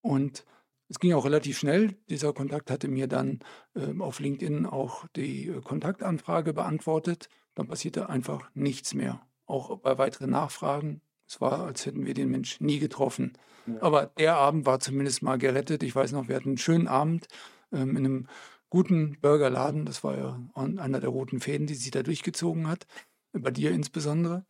Und 0.00 0.44
es 0.88 0.98
ging 0.98 1.14
auch 1.14 1.24
relativ 1.24 1.58
schnell. 1.58 1.96
Dieser 2.10 2.32
Kontakt 2.32 2.70
hatte 2.70 2.88
mir 2.88 3.06
dann 3.06 3.40
ähm, 3.74 4.02
auf 4.02 4.20
LinkedIn 4.20 4.66
auch 4.66 5.06
die 5.16 5.48
äh, 5.48 5.60
Kontaktanfrage 5.62 6.52
beantwortet. 6.52 7.28
Dann 7.54 7.68
passierte 7.68 8.08
einfach 8.08 8.50
nichts 8.54 8.92
mehr. 8.92 9.26
Auch 9.46 9.78
bei 9.78 9.96
weiteren 9.96 10.30
Nachfragen. 10.30 11.00
Es 11.28 11.40
war, 11.40 11.64
als 11.64 11.86
hätten 11.86 12.04
wir 12.06 12.14
den 12.14 12.30
Mensch 12.30 12.60
nie 12.60 12.78
getroffen. 12.78 13.32
Ja. 13.66 13.80
Aber 13.82 14.06
der 14.06 14.36
Abend 14.36 14.66
war 14.66 14.80
zumindest 14.80 15.22
mal 15.22 15.38
gerettet. 15.38 15.82
Ich 15.82 15.94
weiß 15.94 16.12
noch, 16.12 16.28
wir 16.28 16.36
hatten 16.36 16.50
einen 16.50 16.58
schönen 16.58 16.88
Abend 16.88 17.28
ähm, 17.72 17.90
in 17.96 18.04
einem 18.04 18.28
guten 18.68 19.18
Burgerladen. 19.20 19.84
Das 19.86 20.02
war 20.04 20.16
ja 20.18 20.40
einer 20.54 21.00
der 21.00 21.08
roten 21.10 21.40
Fäden, 21.40 21.66
die 21.66 21.74
sich 21.74 21.90
da 21.90 22.02
durchgezogen 22.02 22.66
hat. 22.68 22.86
Bei 23.32 23.50
dir 23.50 23.70
insbesondere. 23.70 24.44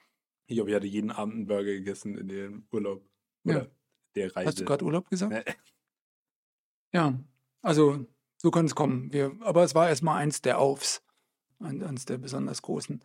ich 0.46 0.56
glaube, 0.56 0.70
ich 0.70 0.76
hatte 0.76 0.86
jeden 0.86 1.10
Abend 1.12 1.34
einen 1.34 1.46
Burger 1.46 1.72
gegessen 1.72 2.16
in 2.18 2.28
dem 2.28 2.66
Urlaub. 2.72 3.04
Ja. 3.44 3.56
Oder 3.56 3.70
der 4.16 4.34
Reise. 4.36 4.46
Hast 4.48 4.60
du 4.60 4.64
gerade 4.64 4.84
Urlaub 4.84 5.08
gesagt? 5.10 5.32
Ja, 6.94 7.18
also 7.62 8.04
so 8.36 8.50
kann 8.50 8.66
es 8.66 8.74
kommen. 8.74 9.12
Wir, 9.12 9.34
aber 9.40 9.62
es 9.64 9.74
war 9.74 9.88
erstmal 9.88 10.18
eins 10.20 10.42
der 10.42 10.58
Aufs, 10.58 11.02
ein- 11.58 11.82
eins 11.82 12.04
der 12.04 12.18
besonders 12.18 12.60
großen. 12.62 13.02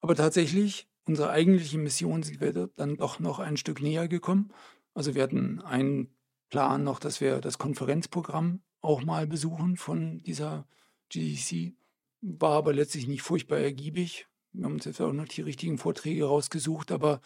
Aber 0.00 0.14
tatsächlich, 0.14 0.88
unsere 1.06 1.30
eigentliche 1.30 1.78
Mission 1.78 2.22
sind 2.22 2.40
wir 2.40 2.52
dann 2.76 2.96
doch 2.96 3.18
noch 3.20 3.38
ein 3.38 3.56
Stück 3.56 3.80
näher 3.82 4.08
gekommen. 4.08 4.52
Also 4.94 5.14
wir 5.14 5.22
hatten 5.22 5.60
einen 5.60 6.14
Plan 6.50 6.84
noch, 6.84 6.98
dass 6.98 7.20
wir 7.20 7.40
das 7.40 7.58
Konferenzprogramm 7.58 8.62
auch 8.80 9.02
mal 9.04 9.26
besuchen 9.26 9.76
von 9.76 10.18
dieser 10.18 10.66
GDC. 11.08 11.74
War 12.20 12.52
aber 12.56 12.72
letztlich 12.72 13.06
nicht 13.08 13.22
furchtbar 13.22 13.58
ergiebig. 13.58 14.26
Wir 14.52 14.64
haben 14.64 14.74
uns 14.74 14.84
jetzt 14.84 15.00
auch 15.00 15.12
noch 15.12 15.26
die 15.26 15.40
richtigen 15.42 15.78
Vorträge 15.78 16.24
rausgesucht, 16.26 16.92
aber 16.92 17.20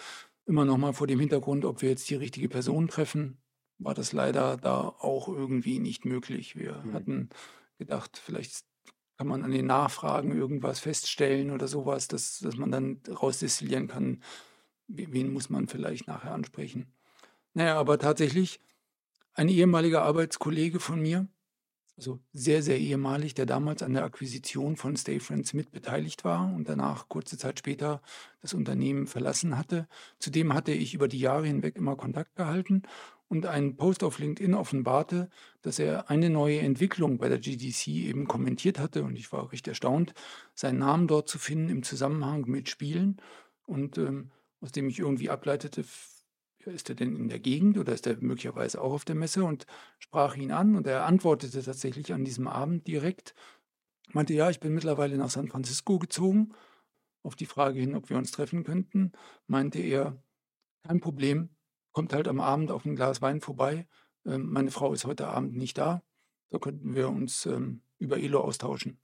immer 0.46 0.64
noch 0.64 0.78
mal 0.78 0.92
vor 0.92 1.06
dem 1.06 1.18
Hintergrund, 1.20 1.64
ob 1.64 1.82
wir 1.82 1.88
jetzt 1.90 2.08
die 2.08 2.14
richtige 2.14 2.48
Person 2.48 2.88
treffen, 2.88 3.38
war 3.78 3.94
das 3.94 4.12
leider 4.12 4.56
da 4.56 4.80
auch 4.88 5.28
irgendwie 5.28 5.80
nicht 5.80 6.04
möglich. 6.04 6.56
Wir 6.56 6.82
Mhm. 6.84 6.92
hatten 6.94 7.28
gedacht, 7.78 8.16
vielleicht 8.24 8.64
kann 9.18 9.26
man 9.28 9.42
an 9.44 9.50
den 9.50 9.66
Nachfragen 9.66 10.36
irgendwas 10.36 10.80
feststellen 10.80 11.50
oder 11.50 11.68
sowas, 11.68 12.08
dass, 12.08 12.38
dass 12.40 12.56
man 12.56 12.70
dann 12.70 13.00
rausdestillieren 13.08 13.88
kann, 13.88 14.22
we- 14.88 15.08
wen 15.10 15.32
muss 15.32 15.50
man 15.50 15.68
vielleicht 15.68 16.06
nachher 16.06 16.32
ansprechen. 16.32 16.86
Naja, 17.54 17.78
aber 17.78 17.98
tatsächlich 17.98 18.60
ein 19.34 19.48
ehemaliger 19.48 20.02
Arbeitskollege 20.02 20.80
von 20.80 21.00
mir, 21.00 21.28
also 21.96 22.20
sehr, 22.32 22.62
sehr 22.62 22.78
ehemalig, 22.78 23.34
der 23.34 23.46
damals 23.46 23.82
an 23.82 23.94
der 23.94 24.04
Akquisition 24.04 24.76
von 24.76 24.96
Stay 24.96 25.20
Friends 25.20 25.54
mit 25.54 25.72
beteiligt 25.72 26.24
war 26.24 26.52
und 26.54 26.68
danach 26.68 27.08
kurze 27.08 27.38
Zeit 27.38 27.58
später 27.58 28.02
das 28.42 28.54
Unternehmen 28.54 29.06
verlassen 29.06 29.56
hatte. 29.58 29.88
Zudem 30.18 30.54
hatte 30.54 30.72
ich 30.72 30.94
über 30.94 31.08
die 31.08 31.20
Jahre 31.20 31.46
hinweg 31.46 31.76
immer 31.76 31.96
Kontakt 31.96 32.36
gehalten 32.36 32.82
und 33.28 33.46
ein 33.46 33.76
Post 33.76 34.04
auf 34.04 34.18
LinkedIn 34.18 34.54
offenbarte, 34.54 35.28
dass 35.62 35.78
er 35.78 36.10
eine 36.10 36.30
neue 36.30 36.60
Entwicklung 36.60 37.18
bei 37.18 37.28
der 37.28 37.38
GDC 37.38 37.88
eben 37.88 38.28
kommentiert 38.28 38.78
hatte. 38.78 39.02
Und 39.02 39.16
ich 39.16 39.32
war 39.32 39.52
recht 39.52 39.66
erstaunt, 39.66 40.14
seinen 40.54 40.78
Namen 40.78 41.08
dort 41.08 41.28
zu 41.28 41.38
finden 41.38 41.68
im 41.68 41.82
Zusammenhang 41.82 42.44
mit 42.46 42.68
Spielen. 42.68 43.16
Und 43.64 43.98
ähm, 43.98 44.30
aus 44.60 44.72
dem 44.72 44.88
ich 44.88 45.00
irgendwie 45.00 45.28
ableitete, 45.28 45.84
ist 46.64 46.88
er 46.88 46.94
denn 46.94 47.16
in 47.16 47.28
der 47.28 47.38
Gegend 47.38 47.78
oder 47.78 47.92
ist 47.92 48.06
er 48.06 48.16
möglicherweise 48.20 48.80
auch 48.80 48.92
auf 48.92 49.04
der 49.04 49.14
Messe? 49.14 49.44
Und 49.44 49.66
sprach 49.98 50.36
ihn 50.36 50.52
an 50.52 50.76
und 50.76 50.86
er 50.86 51.04
antwortete 51.04 51.62
tatsächlich 51.62 52.12
an 52.12 52.24
diesem 52.24 52.46
Abend 52.46 52.86
direkt, 52.86 53.34
meinte, 54.12 54.34
ja, 54.34 54.50
ich 54.50 54.60
bin 54.60 54.74
mittlerweile 54.74 55.16
nach 55.16 55.30
San 55.30 55.48
Francisco 55.48 55.98
gezogen. 55.98 56.52
Auf 57.22 57.34
die 57.34 57.46
Frage 57.46 57.80
hin, 57.80 57.96
ob 57.96 58.08
wir 58.08 58.16
uns 58.16 58.30
treffen 58.30 58.62
könnten, 58.62 59.10
meinte 59.48 59.80
er, 59.80 60.22
kein 60.84 61.00
Problem, 61.00 61.48
kommt 61.96 62.12
halt 62.12 62.28
am 62.28 62.40
Abend 62.40 62.70
auf 62.70 62.84
ein 62.84 62.94
Glas 62.94 63.22
Wein 63.22 63.40
vorbei. 63.40 63.86
Ähm, 64.26 64.52
meine 64.52 64.70
Frau 64.70 64.92
ist 64.92 65.06
heute 65.06 65.28
Abend 65.28 65.56
nicht 65.56 65.78
da. 65.78 66.02
Da 66.50 66.58
könnten 66.58 66.94
wir 66.94 67.08
uns 67.08 67.46
ähm, 67.46 67.80
über 67.98 68.18
Elo 68.18 68.42
austauschen. 68.42 68.98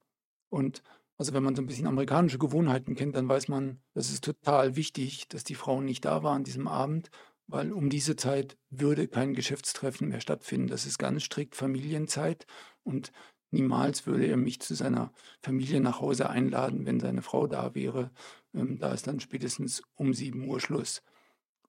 Und 0.50 0.82
also 1.16 1.32
wenn 1.32 1.42
man 1.42 1.56
so 1.56 1.62
ein 1.62 1.66
bisschen 1.66 1.86
amerikanische 1.86 2.36
Gewohnheiten 2.36 2.94
kennt, 2.94 3.16
dann 3.16 3.30
weiß 3.30 3.48
man, 3.48 3.80
das 3.94 4.10
ist 4.10 4.24
total 4.24 4.76
wichtig, 4.76 5.26
dass 5.28 5.42
die 5.42 5.54
Frau 5.54 5.80
nicht 5.80 6.04
da 6.04 6.22
war 6.22 6.34
an 6.34 6.44
diesem 6.44 6.68
Abend, 6.68 7.08
weil 7.46 7.72
um 7.72 7.88
diese 7.88 8.14
Zeit 8.14 8.58
würde 8.68 9.08
kein 9.08 9.32
Geschäftstreffen 9.32 10.10
mehr 10.10 10.20
stattfinden. 10.20 10.68
Das 10.68 10.84
ist 10.84 10.98
ganz 10.98 11.22
strikt 11.22 11.56
Familienzeit 11.56 12.44
und 12.82 13.10
niemals 13.52 14.04
würde 14.04 14.26
er 14.26 14.36
mich 14.36 14.60
zu 14.60 14.74
seiner 14.74 15.14
Familie 15.40 15.80
nach 15.80 16.02
Hause 16.02 16.28
einladen, 16.28 16.84
wenn 16.84 17.00
seine 17.00 17.22
Frau 17.22 17.46
da 17.46 17.74
wäre. 17.74 18.10
Ähm, 18.52 18.78
da 18.78 18.92
ist 18.92 19.06
dann 19.06 19.18
spätestens 19.18 19.82
um 19.94 20.12
7 20.12 20.46
Uhr 20.46 20.60
Schluss. 20.60 21.02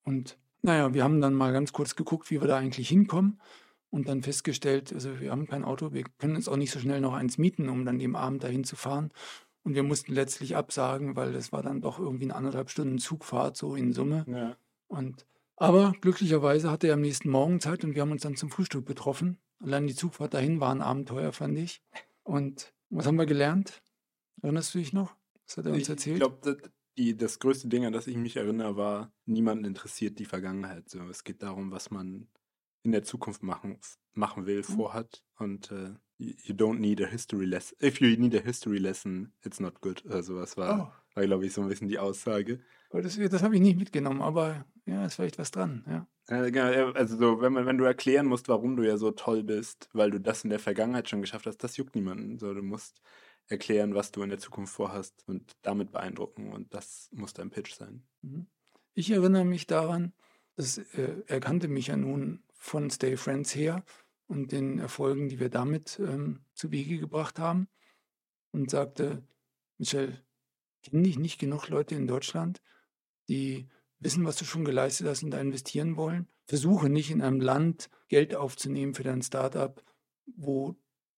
Und 0.03 0.37
naja, 0.63 0.93
wir 0.93 1.03
haben 1.03 1.21
dann 1.21 1.33
mal 1.33 1.53
ganz 1.53 1.73
kurz 1.73 1.95
geguckt, 1.95 2.31
wie 2.31 2.41
wir 2.41 2.47
da 2.47 2.57
eigentlich 2.57 2.89
hinkommen 2.89 3.39
und 3.89 4.07
dann 4.07 4.23
festgestellt, 4.23 4.91
also 4.91 5.19
wir 5.19 5.29
haben 5.29 5.45
kein 5.45 5.63
Auto, 5.63 5.93
wir 5.93 6.03
können 6.17 6.35
uns 6.35 6.47
auch 6.47 6.57
nicht 6.57 6.71
so 6.71 6.79
schnell 6.79 7.01
noch 7.01 7.13
eins 7.13 7.37
mieten, 7.37 7.69
um 7.69 7.85
dann 7.85 7.99
dem 7.99 8.15
Abend 8.15 8.43
dahin 8.43 8.63
zu 8.63 8.75
fahren. 8.75 9.11
Und 9.63 9.75
wir 9.75 9.83
mussten 9.83 10.13
letztlich 10.13 10.55
absagen, 10.55 11.15
weil 11.15 11.31
das 11.31 11.51
war 11.51 11.61
dann 11.63 11.79
doch 11.81 11.99
irgendwie 11.99 12.25
eine 12.25 12.35
anderthalb 12.35 12.69
Stunden 12.69 12.97
Zugfahrt, 12.97 13.55
so 13.55 13.75
in 13.75 13.93
Summe. 13.93 14.25
Ja. 14.27 14.57
Und, 14.87 15.25
aber 15.55 15.93
glücklicherweise 16.01 16.71
hatte 16.71 16.87
er 16.87 16.95
am 16.95 17.01
nächsten 17.01 17.29
Morgen 17.29 17.61
Zeit 17.61 17.83
und 17.83 17.95
wir 17.95 18.01
haben 18.01 18.11
uns 18.11 18.23
dann 18.23 18.35
zum 18.35 18.49
Frühstück 18.49 18.83
betroffen. 18.85 19.37
Allein 19.61 19.87
die 19.87 19.95
Zugfahrt 19.95 20.33
dahin 20.33 20.59
war 20.59 20.73
ein 20.73 20.81
Abenteuer, 20.81 21.31
fand 21.31 21.57
ich. 21.57 21.81
Und 22.23 22.73
was 22.89 23.05
haben 23.05 23.15
wir 23.17 23.25
gelernt? 23.25 23.81
Erinnerst 24.41 24.73
du 24.73 24.79
dich 24.79 24.91
noch? 24.91 25.15
Was 25.47 25.57
hat 25.57 25.65
er 25.65 25.73
uns 25.73 25.83
Ich 25.83 25.89
erzählt? 25.89 26.17
glaube, 26.17 26.37
das, 26.41 26.57
die- 26.97 27.15
das 27.17 27.39
größte 27.39 27.67
Ding, 27.67 27.85
an 27.85 27.93
das 27.93 28.07
ich 28.07 28.17
mich 28.17 28.35
erinnere, 28.37 28.75
war, 28.75 29.11
niemanden 29.25 29.65
interessiert 29.65 30.19
die 30.19 30.25
Vergangenheit. 30.25 30.89
So, 30.89 30.99
es 31.09 31.23
geht 31.23 31.41
darum, 31.43 31.71
was 31.71 31.91
man 31.91 32.27
in 32.83 32.91
der 32.91 33.03
Zukunft 33.03 33.43
machen, 33.43 33.79
machen 34.13 34.45
will, 34.45 34.63
vorhat. 34.63 35.23
Und 35.37 35.71
äh, 35.71 35.91
you 36.17 36.53
don't 36.53 36.79
need 36.79 37.01
a 37.01 37.05
history 37.07 37.45
lesson. 37.45 37.77
If 37.81 37.99
you 38.01 38.07
need 38.17 38.35
a 38.35 38.41
history 38.41 38.77
lesson, 38.77 39.33
it's 39.43 39.59
not 39.59 39.81
good. 39.81 40.05
Oder 40.05 40.21
sowas 40.23 40.57
war, 40.57 40.93
Oh. 40.93 41.15
war 41.15 41.23
glaube 41.25 41.45
ich, 41.45 41.53
so 41.53 41.61
ein 41.61 41.67
bisschen 41.69 41.87
die 41.87 41.99
Aussage. 41.99 42.59
Aber 42.89 43.01
das 43.01 43.17
das 43.17 43.41
habe 43.43 43.55
ich 43.55 43.61
nicht 43.61 43.77
mitgenommen, 43.77 44.21
aber 44.21 44.65
ja, 44.85 45.05
ist 45.05 45.15
vielleicht 45.15 45.39
was 45.39 45.51
dran. 45.51 45.83
Genau, 46.27 46.67
ja, 46.69 46.91
also 46.91 47.17
so, 47.17 47.41
wenn, 47.41 47.51
man, 47.53 47.65
wenn 47.65 47.77
du 47.77 47.83
erklären 47.83 48.27
musst, 48.27 48.47
warum 48.47 48.75
du 48.77 48.83
ja 48.83 48.97
so 48.97 49.11
toll 49.11 49.43
bist, 49.43 49.89
weil 49.93 50.11
du 50.11 50.19
das 50.21 50.43
in 50.43 50.49
der 50.51 50.59
Vergangenheit 50.59 51.09
schon 51.09 51.21
geschafft 51.21 51.47
hast, 51.47 51.57
das 51.63 51.75
juckt 51.75 51.95
niemanden. 51.95 52.37
So, 52.37 52.53
du 52.53 52.61
musst 52.61 53.01
erklären, 53.47 53.95
was 53.95 54.11
du 54.11 54.23
in 54.23 54.29
der 54.29 54.39
Zukunft 54.39 54.73
vorhast 54.73 55.23
und 55.27 55.53
damit 55.61 55.91
beeindrucken. 55.91 56.51
Und 56.51 56.73
das 56.73 57.09
muss 57.11 57.33
dein 57.33 57.49
Pitch 57.49 57.73
sein. 57.73 58.03
Mhm. 58.21 58.47
Ich 58.93 59.11
erinnere 59.11 59.45
mich 59.45 59.67
daran, 59.67 60.13
dass 60.55 60.77
äh, 60.77 61.23
er 61.27 61.39
kannte 61.39 61.67
mich 61.67 61.87
ja 61.87 61.97
nun 61.97 62.43
von 62.53 62.89
Stay 62.89 63.17
Friends 63.17 63.55
her 63.55 63.83
und 64.27 64.51
den 64.51 64.79
Erfolgen, 64.79 65.29
die 65.29 65.39
wir 65.39 65.49
damit 65.49 65.99
ähm, 65.99 66.45
zu 66.53 66.71
Wege 66.71 66.97
gebracht 66.97 67.39
haben 67.39 67.67
und 68.51 68.69
sagte, 68.69 69.23
Michel, 69.77 70.23
kennen 70.83 71.03
dich 71.03 71.17
nicht 71.17 71.39
genug 71.39 71.67
Leute 71.69 71.95
in 71.95 72.07
Deutschland, 72.07 72.61
die 73.27 73.67
wissen, 73.99 74.25
was 74.25 74.35
du 74.35 74.45
schon 74.45 74.65
geleistet 74.65 75.07
hast 75.07 75.23
und 75.23 75.31
da 75.31 75.39
investieren 75.39 75.95
wollen? 75.97 76.27
Versuche 76.45 76.89
nicht 76.89 77.09
in 77.09 77.21
einem 77.21 77.39
Land 77.39 77.89
Geld 78.09 78.35
aufzunehmen 78.35 78.93
für 78.93 79.03
dein 79.03 79.21
Startup, 79.21 79.81
wo 80.25 80.75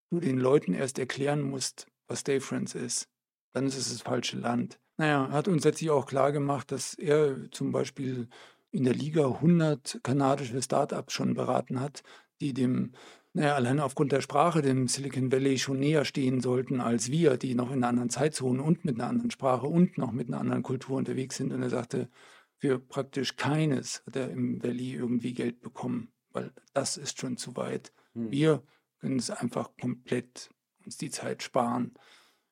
du 0.09 0.19
den 0.19 0.37
Leuten 0.37 0.73
erst 0.73 0.99
erklären 0.99 1.41
musst, 1.41 1.87
was 2.07 2.19
Stay 2.19 2.39
Friends 2.39 2.75
ist. 2.75 3.07
Dann 3.53 3.67
ist 3.67 3.77
es 3.77 3.89
das 3.89 4.01
falsche 4.01 4.37
Land. 4.37 4.79
Naja, 4.97 5.29
hat 5.31 5.47
uns 5.47 5.63
letztlich 5.63 5.89
auch 5.89 6.05
klar 6.05 6.31
gemacht, 6.31 6.71
dass 6.71 6.93
er 6.93 7.51
zum 7.51 7.71
Beispiel 7.71 8.29
in 8.71 8.83
der 8.83 8.93
Liga 8.93 9.27
100 9.27 10.01
kanadische 10.03 10.61
Startups 10.61 11.13
schon 11.13 11.33
beraten 11.33 11.79
hat, 11.79 12.03
die 12.41 12.53
dem, 12.53 12.93
naja, 13.33 13.55
alleine 13.55 13.83
aufgrund 13.83 14.11
der 14.11 14.21
Sprache 14.21 14.61
dem 14.61 14.87
Silicon 14.87 15.31
Valley 15.31 15.57
schon 15.57 15.79
näher 15.79 16.05
stehen 16.05 16.41
sollten 16.41 16.81
als 16.81 17.09
wir, 17.09 17.37
die 17.37 17.55
noch 17.55 17.71
in 17.71 17.77
einer 17.77 17.87
anderen 17.87 18.09
Zeitzone 18.09 18.61
und 18.61 18.85
mit 18.85 18.95
einer 18.95 19.07
anderen 19.07 19.31
Sprache 19.31 19.67
und 19.67 19.97
noch 19.97 20.11
mit 20.11 20.27
einer 20.27 20.39
anderen 20.39 20.63
Kultur 20.63 20.97
unterwegs 20.97 21.37
sind. 21.37 21.51
Und 21.53 21.61
er 21.61 21.69
sagte, 21.69 22.09
für 22.57 22.79
praktisch 22.79 23.35
keines 23.35 24.03
hat 24.05 24.15
er 24.15 24.29
im 24.29 24.63
Valley 24.63 24.93
irgendwie 24.93 25.33
Geld 25.33 25.61
bekommen, 25.61 26.11
weil 26.31 26.53
das 26.73 26.97
ist 26.97 27.19
schon 27.19 27.37
zu 27.37 27.55
weit. 27.55 27.91
Hm. 28.13 28.31
Wir 28.31 28.63
können 28.99 29.19
es 29.19 29.29
einfach 29.29 29.71
komplett 29.79 30.49
uns 30.85 30.97
die 30.97 31.09
Zeit 31.09 31.43
sparen. 31.43 31.93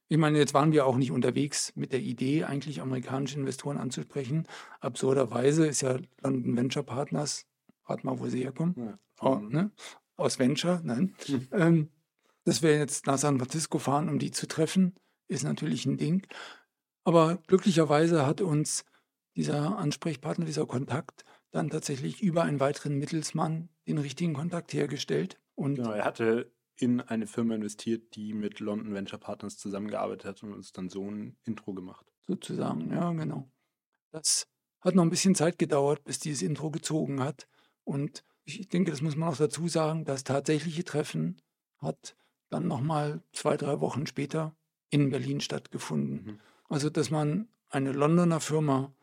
Ich 0.10 0.18
meine, 0.18 0.38
jetzt 0.38 0.54
waren 0.54 0.72
wir 0.72 0.86
auch 0.86 0.98
nicht 0.98 1.12
unterwegs 1.12 1.72
mit 1.76 1.92
der 1.94 2.02
Idee, 2.02 2.44
eigentlich 2.44 2.82
amerikanische 2.82 3.40
Investoren 3.40 3.78
anzusprechen. 3.78 4.48
Absurderweise 4.80 5.66
ist 5.66 5.82
ja 5.82 5.98
London 6.22 6.56
Venture 6.58 6.84
Partners, 6.84 7.46
rat 7.86 8.04
mal, 8.04 8.20
wo 8.20 8.28
sie 8.28 8.44
herkommen, 8.44 8.76
Ja. 8.78 9.00
oh, 9.22 9.36
Mhm. 9.36 9.50
ne? 9.52 9.72
aus 10.16 10.38
Venture, 10.40 10.82
nein. 10.84 11.16
Hm. 11.26 11.48
Ähm, 11.52 11.90
dass 12.44 12.62
wir 12.62 12.78
jetzt 12.78 13.08
nach 13.08 13.18
San 13.18 13.40
Francisco 13.40 13.80
fahren, 13.80 14.10
um 14.10 14.20
die 14.20 14.32
zu 14.32 14.48
treffen, 14.48 14.96
ist 15.28 15.44
natürlich 15.44 15.86
ein 15.86 15.98
Ding. 15.98 16.28
Aber 17.04 17.38
glücklicherweise 17.48 18.26
hat 18.28 18.42
uns 18.42 18.86
dieser 19.36 19.78
Ansprechpartner, 19.78 20.46
dieser 20.46 20.66
Kontakt, 20.68 21.24
dann 21.52 21.70
tatsächlich 21.70 22.22
über 22.22 22.44
einen 22.44 22.60
weiteren 22.60 22.98
Mittelsmann 23.00 23.70
den 23.88 23.98
richtigen 23.98 24.34
Kontakt 24.34 24.74
hergestellt. 24.74 25.40
Und 25.56 25.76
Genau, 25.76 25.92
er 25.92 26.06
hatte 26.06 26.52
in 26.76 27.02
eine 27.02 27.28
Firma 27.28 27.56
investiert, 27.56 28.16
die 28.16 28.34
mit 28.34 28.60
London 28.60 28.94
Venture 28.94 29.20
Partners 29.20 29.58
zusammengearbeitet 29.58 30.26
hat 30.26 30.44
und 30.44 30.54
uns 30.54 30.72
dann 30.72 30.90
so 30.90 31.10
ein 31.10 31.38
Intro 31.44 31.74
gemacht. 31.74 32.06
sozusagen, 32.26 32.92
ja, 32.92 33.12
genau. 33.12 33.50
Das 34.12 34.48
hat 34.82 34.96
noch 34.96 35.04
ein 35.04 35.10
bisschen 35.10 35.36
Zeit 35.36 35.58
gedauert, 35.58 36.04
bis 36.04 36.20
dieses 36.20 36.42
Intro 36.42 36.72
gezogen 36.72 37.22
hat. 37.22 37.48
Und 37.84 38.24
ich 38.46 38.68
denke, 38.68 38.92
das 38.92 39.02
muss 39.02 39.16
man 39.16 39.30
auch 39.30 39.38
dazu 39.38 39.68
sagen, 39.68 40.06
das 40.06 40.24
tatsächliche 40.24 40.84
Treffen 40.84 41.42
hat 41.80 42.16
dann 42.50 42.68
nochmal 42.68 43.22
zwei, 43.32 43.58
drei 43.58 43.80
Wochen 43.80 44.06
später 44.06 44.56
in 44.90 45.10
Berlin 45.10 45.42
stattgefunden. 45.42 46.26
Mhm. 46.26 46.40
Also, 46.70 46.90
dass 46.90 47.10
man 47.10 47.48
eine 47.70 47.92
Londoner 47.92 48.40
Firma 48.40 48.94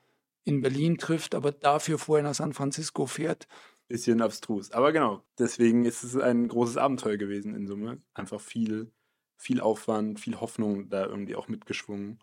in 0.44 0.60
Berlin 0.60 0.98
trifft, 0.98 1.34
aber 1.34 1.52
dafür 1.52 1.98
vorher 1.98 2.24
nach 2.24 2.34
San 2.34 2.52
Francisco 2.52 3.06
fährt, 3.06 3.46
Bisschen 3.90 4.22
abstrus. 4.22 4.70
Aber 4.70 4.92
genau, 4.92 5.22
deswegen 5.38 5.84
ist 5.84 6.04
es 6.04 6.16
ein 6.16 6.48
großes 6.48 6.76
Abenteuer 6.76 7.16
gewesen 7.16 7.54
in 7.54 7.66
Summe. 7.66 8.00
Einfach 8.14 8.40
viel, 8.40 8.92
viel 9.36 9.60
Aufwand, 9.60 10.20
viel 10.20 10.40
Hoffnung 10.40 10.88
da 10.88 11.06
irgendwie 11.06 11.34
auch 11.34 11.48
mitgeschwungen. 11.48 12.18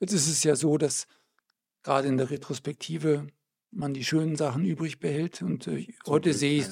Jetzt 0.00 0.12
ist 0.12 0.28
es 0.28 0.44
ja 0.44 0.54
so, 0.54 0.76
dass 0.76 1.06
gerade 1.82 2.08
in 2.08 2.18
der 2.18 2.30
Retrospektive 2.30 3.26
man 3.70 3.94
die 3.94 4.04
schönen 4.04 4.36
Sachen 4.36 4.64
übrig 4.64 5.00
behält. 5.00 5.40
Und 5.42 5.66
äh, 5.66 5.88
heute 6.06 6.34
sehe 6.34 6.60
ich 6.60 6.68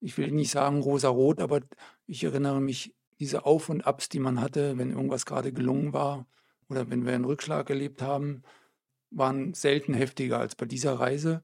ich 0.00 0.16
will 0.18 0.30
nicht 0.30 0.50
sagen 0.50 0.80
rosa-rot, 0.80 1.40
aber 1.40 1.60
ich 2.06 2.22
erinnere 2.24 2.60
mich, 2.60 2.94
diese 3.18 3.46
Auf- 3.46 3.70
und 3.70 3.86
Abs, 3.86 4.08
die 4.08 4.18
man 4.18 4.40
hatte, 4.40 4.76
wenn 4.78 4.90
irgendwas 4.90 5.24
gerade 5.24 5.52
gelungen 5.52 5.92
war 5.92 6.26
oder 6.68 6.90
wenn 6.90 7.06
wir 7.06 7.14
einen 7.14 7.24
Rückschlag 7.24 7.70
erlebt 7.70 8.02
haben, 8.02 8.42
waren 9.10 9.54
selten 9.54 9.94
heftiger 9.94 10.38
als 10.38 10.54
bei 10.54 10.66
dieser 10.66 10.94
Reise. 10.94 11.42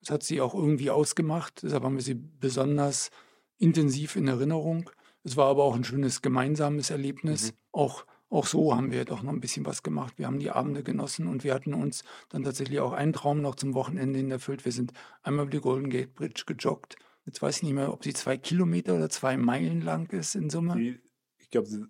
Es 0.00 0.10
hat 0.10 0.22
sie 0.22 0.40
auch 0.40 0.54
irgendwie 0.54 0.90
ausgemacht, 0.90 1.62
deshalb 1.62 1.82
haben 1.84 1.96
wir 1.96 2.02
sie 2.02 2.14
besonders 2.14 3.10
intensiv 3.58 4.16
in 4.16 4.28
Erinnerung. 4.28 4.90
Es 5.24 5.36
war 5.36 5.46
aber 5.48 5.64
auch 5.64 5.74
ein 5.74 5.84
schönes 5.84 6.22
gemeinsames 6.22 6.90
Erlebnis. 6.90 7.52
Mhm. 7.52 7.56
Auch, 7.72 8.06
auch 8.30 8.46
so 8.46 8.74
haben 8.76 8.92
wir 8.92 9.04
doch 9.04 9.22
noch 9.22 9.32
ein 9.32 9.40
bisschen 9.40 9.66
was 9.66 9.82
gemacht. 9.82 10.14
Wir 10.16 10.26
haben 10.26 10.38
die 10.38 10.50
Abende 10.50 10.82
genossen 10.82 11.26
und 11.26 11.42
wir 11.44 11.52
hatten 11.54 11.74
uns 11.74 12.04
dann 12.28 12.44
tatsächlich 12.44 12.78
auch 12.80 12.92
einen 12.92 13.12
Traum 13.12 13.40
noch 13.40 13.56
zum 13.56 13.74
Wochenende 13.74 14.18
hin 14.18 14.30
erfüllt. 14.30 14.64
Wir 14.64 14.72
sind 14.72 14.92
einmal 15.22 15.44
über 15.46 15.50
die 15.52 15.60
Golden 15.60 15.90
Gate 15.90 16.14
Bridge 16.14 16.44
gejoggt. 16.46 16.96
Jetzt 17.26 17.42
weiß 17.42 17.56
ich 17.58 17.62
nicht 17.64 17.74
mehr, 17.74 17.92
ob 17.92 18.04
sie 18.04 18.12
zwei 18.14 18.38
Kilometer 18.38 18.94
oder 18.94 19.10
zwei 19.10 19.36
Meilen 19.36 19.80
lang 19.82 20.10
ist 20.12 20.34
in 20.34 20.48
Summe. 20.48 20.76
Die, 20.76 21.00
ich 21.38 21.50
glaube, 21.50 21.66
sie- 21.66 21.84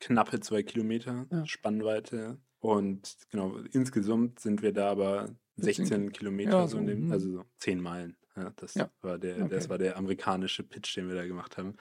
knappe 0.00 0.38
zwei 0.40 0.62
Kilometer 0.62 1.26
Ja. 1.32 1.46
Spannweite. 1.46 2.38
Und 2.60 3.16
genau, 3.30 3.56
insgesamt 3.72 4.38
sind 4.40 4.62
wir 4.62 4.72
da 4.72 4.90
aber 4.90 5.26
14 5.26 5.38
16 5.56 6.12
Kilometer, 6.12 6.50
Ja, 6.50 6.66
so 6.66 6.78
in 6.78 6.86
dem, 6.86 7.02
hm. 7.04 7.12
also 7.12 7.30
so 7.30 7.44
10 7.58 7.80
Meilen. 7.80 8.16
Ja, 8.36 8.52
das, 8.56 8.74
Ja, 8.74 8.90
war 9.02 9.18
der, 9.18 9.36
okay. 9.44 9.48
das 9.48 9.68
war 9.68 9.78
der 9.78 9.96
amerikanische 9.96 10.64
Pitch, 10.64 10.96
den 10.96 11.08
wir 11.08 11.14
da 11.14 11.24
gemacht 11.26 11.56
haben. 11.56 11.76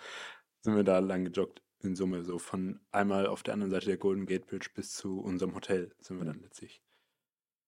Sind 0.61 0.75
wir 0.75 0.83
da 0.83 0.99
lang 0.99 1.25
gejoggt 1.25 1.61
in 1.81 1.95
Summe, 1.95 2.23
so 2.23 2.39
von 2.39 2.79
einmal 2.91 3.25
auf 3.27 3.43
der 3.43 3.53
anderen 3.55 3.71
Seite 3.71 3.87
der 3.87 3.97
Golden 3.97 4.25
Gate 4.25 4.45
Bridge 4.47 4.69
bis 4.73 4.93
zu 4.93 5.19
unserem 5.19 5.53
Hotel 5.55 5.93
sind 5.99 6.17
wir 6.19 6.25
dann 6.25 6.39
letztlich. 6.41 6.81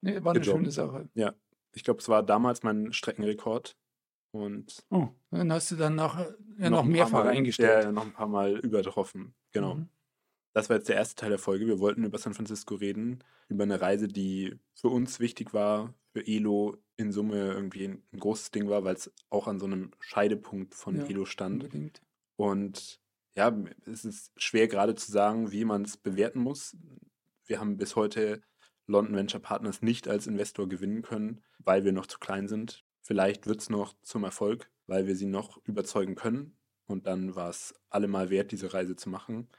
Nee, 0.02 0.24
war 0.24 0.32
eine 0.32 0.40
gejoggt. 0.40 0.60
schöne 0.60 0.72
Sache. 0.72 1.10
Ich 1.74 1.84
glaube, 1.84 2.00
es 2.00 2.08
war 2.08 2.24
damals 2.24 2.64
mein 2.64 2.94
Streckenrekord. 2.94 3.76
Und 4.32 4.84
Oh, 4.90 5.10
dann 5.32 5.52
hast 5.52 5.72
du 5.72 5.76
dann 5.78 5.96
nach, 5.96 6.18
ja, 6.20 6.70
noch 6.70 6.84
noch 6.84 6.86
mehrfach 6.86 7.26
eingestellt. 7.26 7.86
Ja, 7.86 7.92
noch 7.92 8.06
ein 8.06 8.14
paar 8.14 8.28
Mal 8.28 8.60
übertroffen. 8.60 9.34
Genau. 9.52 9.76
Mhm. 9.76 9.90
Das 10.56 10.70
war 10.70 10.78
jetzt 10.78 10.88
der 10.88 10.96
erste 10.96 11.16
Teil 11.16 11.32
der 11.32 11.38
Folge. 11.38 11.68
Wir 11.68 11.80
wollten 11.80 12.06
über 12.06 12.18
San 12.18 12.34
Francisco 12.34 12.76
reden, 12.76 13.22
über 13.50 13.64
eine 13.64 13.82
Reise, 13.82 14.08
die 14.08 14.58
für 14.74 14.88
uns 14.88 15.20
wichtig 15.20 15.54
war, 15.54 15.94
für 16.14 16.26
Elo 16.26 16.78
in 16.96 17.12
Summe 17.12 17.52
irgendwie 17.52 17.84
ein, 17.84 18.04
ein 18.14 18.20
großes 18.20 18.52
Ding 18.52 18.70
war, 18.70 18.86
weil 18.86 18.96
es 18.96 19.12
auch 19.30 19.50
an 19.50 19.60
so 19.60 19.66
einem 19.66 19.92
Scheidepunkt 20.00 20.74
von 20.74 20.96
Ja, 20.96 21.06
Elo 21.08 21.26
stand. 21.26 21.66
Unbedingt. 21.66 22.02
Und 22.38 23.02
ja, 23.36 23.54
es 23.86 24.06
ist 24.06 24.32
schwer 24.38 24.70
gerade 24.70 24.96
zu 24.96 25.12
sagen, 25.12 25.52
wie 25.52 25.66
man 25.66 25.82
es 25.82 25.98
bewerten 25.98 26.40
muss. 26.40 26.78
Wir 27.46 27.60
haben 27.60 27.76
bis 27.76 27.98
heute 27.98 28.42
London 28.88 29.18
Venture 29.18 29.42
Partners 29.42 29.82
nicht 29.82 30.08
als 30.08 30.26
Investor 30.26 30.70
gewinnen 30.70 31.02
können, 31.02 31.44
weil 31.60 31.84
wir 31.84 31.92
noch 31.92 32.06
zu 32.06 32.18
klein 32.18 32.48
sind. 32.48 32.86
Vielleicht 33.02 33.46
wird 33.46 33.60
es 33.60 33.70
noch 33.70 33.94
zum 34.04 34.24
Erfolg, 34.24 34.72
weil 34.88 35.06
wir 35.06 35.18
sie 35.18 35.26
noch 35.26 35.58
überzeugen 35.66 36.16
können. 36.16 36.56
Und 36.86 37.08
dann 37.08 37.36
war 37.36 37.50
es 37.50 37.74
allemal 37.90 38.30
wert, 38.30 38.54
diese 38.54 38.74
Reise 38.74 38.96
zu 38.96 39.10
machen. 39.10 39.50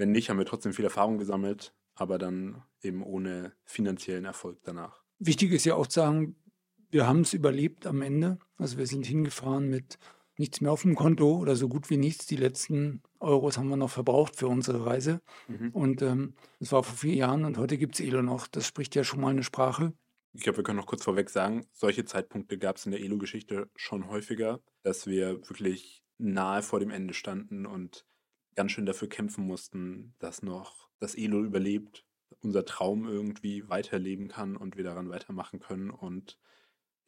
Wenn 0.00 0.12
nicht, 0.12 0.30
haben 0.30 0.38
wir 0.38 0.46
trotzdem 0.46 0.72
viel 0.72 0.86
Erfahrung 0.86 1.18
gesammelt, 1.18 1.74
aber 1.94 2.16
dann 2.16 2.62
eben 2.80 3.02
ohne 3.02 3.52
finanziellen 3.66 4.24
Erfolg 4.24 4.58
danach. 4.64 5.02
Wichtig 5.18 5.52
ist 5.52 5.66
ja 5.66 5.74
auch 5.74 5.86
zu 5.86 6.00
sagen, 6.00 6.36
wir 6.90 7.06
haben 7.06 7.20
es 7.20 7.34
überlebt 7.34 7.86
am 7.86 8.00
Ende. 8.00 8.38
Also 8.56 8.78
wir 8.78 8.86
sind 8.86 9.04
hingefahren 9.04 9.68
mit 9.68 9.98
nichts 10.38 10.62
mehr 10.62 10.72
auf 10.72 10.82
dem 10.82 10.94
Konto 10.94 11.36
oder 11.36 11.54
so 11.54 11.68
gut 11.68 11.90
wie 11.90 11.98
nichts. 11.98 12.24
Die 12.24 12.36
letzten 12.36 13.02
Euros 13.18 13.58
haben 13.58 13.68
wir 13.68 13.76
noch 13.76 13.90
verbraucht 13.90 14.36
für 14.36 14.48
unsere 14.48 14.86
Reise. 14.86 15.20
Und 15.74 16.00
ähm, 16.00 16.32
das 16.60 16.72
war 16.72 16.82
vor 16.82 16.96
vier 16.96 17.16
Jahren 17.16 17.44
und 17.44 17.58
heute 17.58 17.76
gibt 17.76 17.96
es 17.96 18.00
Elo 18.00 18.22
noch. 18.22 18.46
Das 18.46 18.66
spricht 18.66 18.94
ja 18.94 19.04
schon 19.04 19.20
mal 19.20 19.28
eine 19.28 19.42
Sprache. 19.42 19.92
Ich 20.32 20.40
glaube, 20.40 20.60
wir 20.60 20.64
können 20.64 20.78
noch 20.78 20.86
kurz 20.86 21.04
vorweg 21.04 21.28
sagen, 21.28 21.66
solche 21.72 22.06
Zeitpunkte 22.06 22.56
gab 22.56 22.78
es 22.78 22.86
in 22.86 22.92
der 22.92 23.02
Elo-Geschichte 23.02 23.68
schon 23.76 24.08
häufiger, 24.08 24.60
dass 24.82 25.06
wir 25.06 25.46
wirklich 25.50 26.02
nahe 26.16 26.62
vor 26.62 26.80
dem 26.80 26.88
Ende 26.88 27.12
standen 27.12 27.66
und 27.66 28.06
ganz 28.56 28.72
schön 28.72 28.86
dafür 28.86 29.08
kämpfen 29.08 29.44
mussten, 29.46 30.14
dass 30.18 30.42
noch 30.42 30.90
das 30.98 31.14
Elo 31.16 31.42
überlebt. 31.44 32.06
unser 32.40 32.64
Traum 32.64 33.06
irgendwie 33.08 33.68
weiterleben 33.68 34.28
kann 34.28 34.56
und 34.56 34.76
wir 34.76 34.84
daran 34.84 35.10
weitermachen 35.10 35.60
können 35.60 35.90
und 35.90 36.38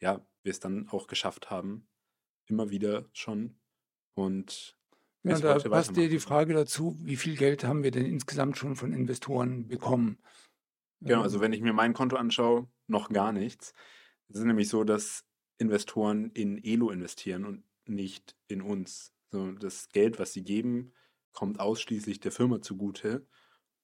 ja, 0.01 0.27
wir 0.43 0.51
es 0.51 0.61
dann 0.61 0.89
auch 0.89 1.07
geschafft 1.07 1.51
haben, 1.51 1.89
immer 2.47 2.71
wieder 2.71 3.09
schon 3.13 3.59
und 4.15 4.77
Ja, 5.25 5.39
da 5.39 5.59
passt 5.61 5.97
dir 5.97 6.09
die. 6.09 6.19
Frage 6.19 6.55
dazu, 6.55 6.97
wie 7.01 7.17
viel 7.17 7.37
Geld 7.37 7.65
haben 7.65 7.83
wir 7.85 7.91
denn 7.93 8.07
insgesamt 8.07 8.59
schon 8.59 8.77
von 8.77 8.93
Investoren 8.93 9.69
bekommen? 9.69 10.19
Genau, 11.05 11.23
also 11.23 11.39
Ähm, 11.39 11.43
wenn 11.43 11.53
ich 11.53 11.61
mir 11.61 11.73
mein 11.73 11.95
Konto 11.95 12.17
anschaue, 12.17 12.69
noch 12.87 13.09
gar 13.11 13.33
nichts. 13.33 13.75
Es 14.29 14.37
ist 14.39 14.45
nämlich 14.45 14.69
so, 14.69 14.85
dass 14.85 15.25
Investoren 15.59 16.31
in 16.31 16.63
Elo 16.63 16.91
investieren 16.91 17.45
und 17.45 17.65
nicht 17.87 18.37
in 18.49 18.63
uns. 18.63 19.13
So, 19.31 19.53
das 19.53 19.89
Geld, 19.91 20.19
was 20.19 20.33
sie 20.33 20.45
geben, 20.45 20.93
kommt 21.33 21.61
ausschließlich 21.61 22.21
der 22.21 22.33
Firma 22.33 22.61
zugute 22.63 23.27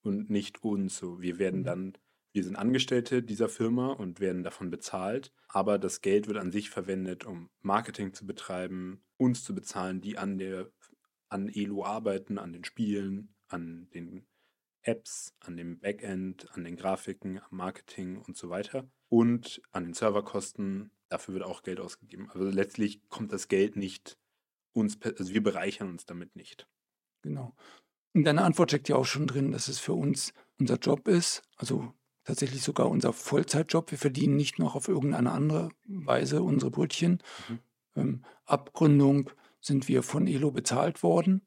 und 0.03 0.31
nicht 0.31 0.63
uns. 0.65 0.99
So, 0.99 1.21
wir 1.21 1.39
werden 1.39 1.61
Mhm. 1.61 1.65
dann, 1.65 1.99
wir 2.33 2.45
sind 2.45 2.57
Angestellte 2.57 3.23
dieser 3.23 3.49
Firma 3.49 3.93
und 3.93 4.21
werden 4.21 4.43
davon 4.45 4.71
bezahlt, 4.71 5.33
aber 5.49 5.79
das 5.79 6.01
Geld 6.01 6.29
wird 6.29 6.39
an 6.39 6.53
sich 6.53 6.71
verwendet, 6.71 7.25
um 7.25 7.51
Marketing 7.61 8.13
zu 8.15 8.27
betreiben, 8.27 9.05
uns 9.17 9.45
zu 9.45 9.55
bezahlen, 9.55 10.01
die 10.01 10.19
an 10.19 10.39
der 10.39 10.71
an 11.31 11.49
Elo 11.49 11.85
arbeiten, 11.85 12.39
an 12.39 12.53
den 12.53 12.65
Spielen, 12.65 13.35
an 13.49 13.89
den 13.91 14.27
Apps, 14.83 15.35
an 15.41 15.57
dem 15.57 15.81
Backend, 15.81 16.51
an 16.53 16.65
den 16.65 16.77
Grafiken, 16.77 17.39
am 17.41 17.57
Marketing 17.57 18.19
und 18.19 18.37
so 18.37 18.49
weiter 18.51 18.91
und 19.09 19.61
an 19.73 19.85
den 19.85 19.95
Serverkosten. 19.95 20.93
Dafür 21.09 21.35
wird 21.35 21.45
auch 21.45 21.63
Geld 21.63 21.81
ausgegeben. 21.81 22.31
Also 22.31 22.45
letztlich 22.51 23.03
kommt 23.09 23.33
das 23.33 23.49
Geld 23.49 23.77
nicht 23.77 24.19
uns, 24.73 24.99
also 25.03 25.33
wir 25.35 25.43
bereichern 25.43 25.91
uns 25.91 26.07
damit 26.07 26.37
nicht. 26.37 26.69
Genau. 27.29 27.53
In 28.15 28.25
deiner 28.25 28.45
Antwort 28.45 28.71
steckt 28.71 28.89
ja 28.89 28.97
auch 28.97 29.05
schon 29.05 29.27
drin, 29.27 29.53
dass 29.53 29.69
es 29.69 29.79
für 29.79 29.93
uns 29.93 30.33
unser 30.59 30.77
Job 30.77 31.07
ist, 31.07 31.43
also 31.57 31.93
tatsächlich 32.25 32.63
sogar 32.63 32.89
unser 32.89 33.13
Vollzeitjob. 33.13 33.91
Wir 33.91 33.99
verdienen 33.99 34.37
nicht 34.37 34.59
noch 34.59 34.75
auf 34.75 34.89
irgendeine 34.89 35.31
andere 35.31 35.69
Weise 35.85 36.43
unsere 36.43 36.71
Brötchen. 36.71 37.23
Mhm. 37.49 37.59
Ähm, 37.97 38.25
ab 38.47 38.73
Gründung 38.73 39.31
sind 39.61 39.89
wir 39.89 40.03
von 40.03 40.27
Elo 40.27 40.51
bezahlt 40.51 41.03
worden. 41.03 41.43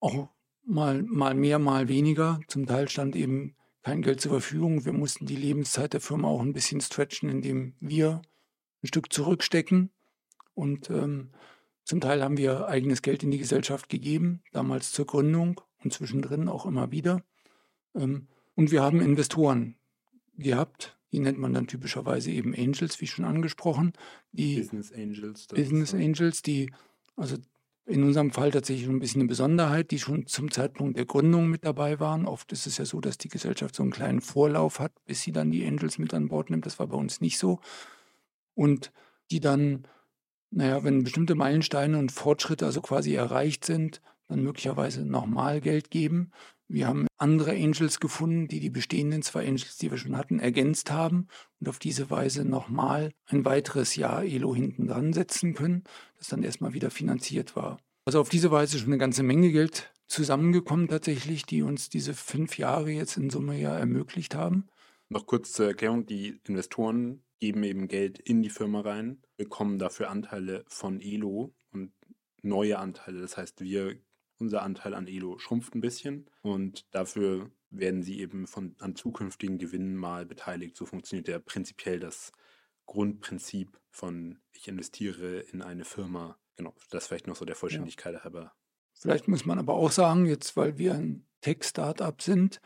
Auch 0.00 0.28
mal, 0.64 1.02
mal 1.02 1.34
mehr, 1.34 1.58
mal 1.58 1.88
weniger. 1.88 2.40
Zum 2.46 2.66
Teil 2.66 2.90
stand 2.90 3.16
eben 3.16 3.56
kein 3.82 4.02
Geld 4.02 4.20
zur 4.20 4.32
Verfügung. 4.32 4.84
Wir 4.84 4.92
mussten 4.92 5.24
die 5.24 5.36
Lebenszeit 5.36 5.94
der 5.94 6.02
Firma 6.02 6.28
auch 6.28 6.42
ein 6.42 6.52
bisschen 6.52 6.82
stretchen, 6.82 7.30
indem 7.30 7.74
wir 7.80 8.20
ein 8.82 8.86
Stück 8.86 9.10
zurückstecken. 9.10 9.90
Und 10.52 10.90
ähm, 10.90 11.30
zum 11.90 12.00
Teil 12.00 12.22
haben 12.22 12.36
wir 12.36 12.68
eigenes 12.68 13.02
Geld 13.02 13.24
in 13.24 13.32
die 13.32 13.38
Gesellschaft 13.38 13.88
gegeben, 13.88 14.44
damals 14.52 14.92
zur 14.92 15.06
Gründung 15.06 15.60
und 15.82 15.92
zwischendrin 15.92 16.48
auch 16.48 16.64
immer 16.64 16.92
wieder. 16.92 17.24
Ähm, 17.96 18.28
und 18.54 18.70
wir 18.70 18.80
haben 18.80 19.00
Investoren 19.00 19.74
gehabt, 20.38 20.96
die 21.10 21.18
nennt 21.18 21.40
man 21.40 21.52
dann 21.52 21.66
typischerweise 21.66 22.30
eben 22.30 22.54
Angels, 22.54 23.00
wie 23.00 23.08
schon 23.08 23.24
angesprochen, 23.24 23.92
die 24.30 24.60
Business 24.60 24.92
Angels. 24.92 25.48
Business. 25.48 25.92
Angels, 25.92 26.42
die, 26.42 26.70
also 27.16 27.38
in 27.86 28.04
unserem 28.04 28.30
Fall 28.30 28.52
tatsächlich 28.52 28.86
schon 28.86 28.94
ein 28.94 29.00
bisschen 29.00 29.22
eine 29.22 29.28
Besonderheit, 29.28 29.90
die 29.90 29.98
schon 29.98 30.28
zum 30.28 30.52
Zeitpunkt 30.52 30.96
der 30.96 31.06
Gründung 31.06 31.48
mit 31.48 31.64
dabei 31.64 31.98
waren. 31.98 32.24
Oft 32.24 32.52
ist 32.52 32.68
es 32.68 32.78
ja 32.78 32.84
so, 32.84 33.00
dass 33.00 33.18
die 33.18 33.30
Gesellschaft 33.30 33.74
so 33.74 33.82
einen 33.82 33.90
kleinen 33.90 34.20
Vorlauf 34.20 34.78
hat, 34.78 34.92
bis 35.06 35.22
sie 35.22 35.32
dann 35.32 35.50
die 35.50 35.66
Angels 35.66 35.98
mit 35.98 36.14
an 36.14 36.28
Bord 36.28 36.50
nimmt. 36.50 36.66
Das 36.66 36.78
war 36.78 36.86
bei 36.86 36.96
uns 36.96 37.20
nicht 37.20 37.36
so. 37.36 37.58
Und 38.54 38.92
die 39.32 39.40
dann, 39.40 39.88
naja, 40.50 40.82
wenn 40.84 41.04
bestimmte 41.04 41.34
Meilensteine 41.34 41.98
und 41.98 42.12
Fortschritte 42.12 42.66
also 42.66 42.80
quasi 42.80 43.14
erreicht 43.14 43.64
sind, 43.64 44.00
dann 44.28 44.42
möglicherweise 44.42 45.04
nochmal 45.04 45.60
Geld 45.60 45.90
geben. 45.90 46.32
Wir 46.68 46.86
haben 46.86 47.08
andere 47.18 47.50
Angels 47.52 47.98
gefunden, 47.98 48.46
die 48.46 48.60
die 48.60 48.70
bestehenden 48.70 49.22
zwei 49.22 49.46
Angels, 49.46 49.76
die 49.76 49.90
wir 49.90 49.98
schon 49.98 50.16
hatten, 50.16 50.38
ergänzt 50.38 50.90
haben 50.92 51.26
und 51.58 51.68
auf 51.68 51.80
diese 51.80 52.10
Weise 52.10 52.44
nochmal 52.44 53.10
ein 53.26 53.44
weiteres 53.44 53.96
Jahr 53.96 54.24
Elo 54.24 54.54
hinten 54.54 54.86
dran 54.86 55.12
setzen 55.12 55.54
können, 55.54 55.82
das 56.18 56.28
dann 56.28 56.44
erstmal 56.44 56.72
wieder 56.72 56.90
finanziert 56.90 57.56
war. 57.56 57.78
Also 58.04 58.20
auf 58.20 58.28
diese 58.28 58.50
Weise 58.50 58.78
schon 58.78 58.88
eine 58.88 58.98
ganze 58.98 59.24
Menge 59.24 59.50
Geld 59.50 59.92
zusammengekommen 60.06 60.88
tatsächlich, 60.88 61.44
die 61.44 61.62
uns 61.62 61.88
diese 61.88 62.14
fünf 62.14 62.58
Jahre 62.58 62.90
jetzt 62.90 63.16
in 63.16 63.30
Summe 63.30 63.58
ja 63.58 63.76
ermöglicht 63.76 64.34
haben. 64.34 64.68
Noch 65.08 65.26
kurz 65.26 65.52
zur 65.52 65.66
Erklärung, 65.66 66.06
die 66.06 66.40
Investoren 66.46 67.24
geben 67.40 67.64
eben 67.64 67.88
Geld 67.88 68.18
in 68.18 68.42
die 68.42 68.50
Firma 68.50 68.80
rein, 68.80 69.22
bekommen 69.36 69.78
dafür 69.78 70.10
Anteile 70.10 70.64
von 70.68 71.00
Elo 71.00 71.54
und 71.72 71.92
neue 72.42 72.78
Anteile. 72.78 73.20
Das 73.20 73.36
heißt, 73.36 73.60
wir, 73.62 73.98
unser 74.38 74.62
Anteil 74.62 74.94
an 74.94 75.08
Elo 75.08 75.38
schrumpft 75.38 75.74
ein 75.74 75.80
bisschen 75.80 76.30
und 76.42 76.86
dafür 76.94 77.50
werden 77.70 78.02
sie 78.02 78.20
eben 78.20 78.46
von, 78.46 78.76
an 78.78 78.94
zukünftigen 78.94 79.58
Gewinnen 79.58 79.96
mal 79.96 80.26
beteiligt. 80.26 80.76
So 80.76 80.86
funktioniert 80.86 81.28
ja 81.28 81.38
prinzipiell 81.38 81.98
das 81.98 82.32
Grundprinzip 82.86 83.80
von 83.90 84.38
ich 84.52 84.68
investiere 84.68 85.40
in 85.40 85.62
eine 85.62 85.84
Firma. 85.84 86.38
Genau, 86.56 86.74
das 86.90 87.06
vielleicht 87.06 87.26
noch 87.26 87.36
so 87.36 87.44
der 87.44 87.56
Vollständigkeit 87.56 88.22
halber. 88.22 88.52
Vielleicht 88.92 89.28
muss 89.28 89.46
man 89.46 89.58
aber 89.58 89.74
auch 89.74 89.92
sagen, 89.92 90.26
jetzt 90.26 90.56
weil 90.56 90.76
wir 90.76 90.94
ein 90.94 91.26
Tech-Startup 91.40 92.20
sind, 92.20 92.60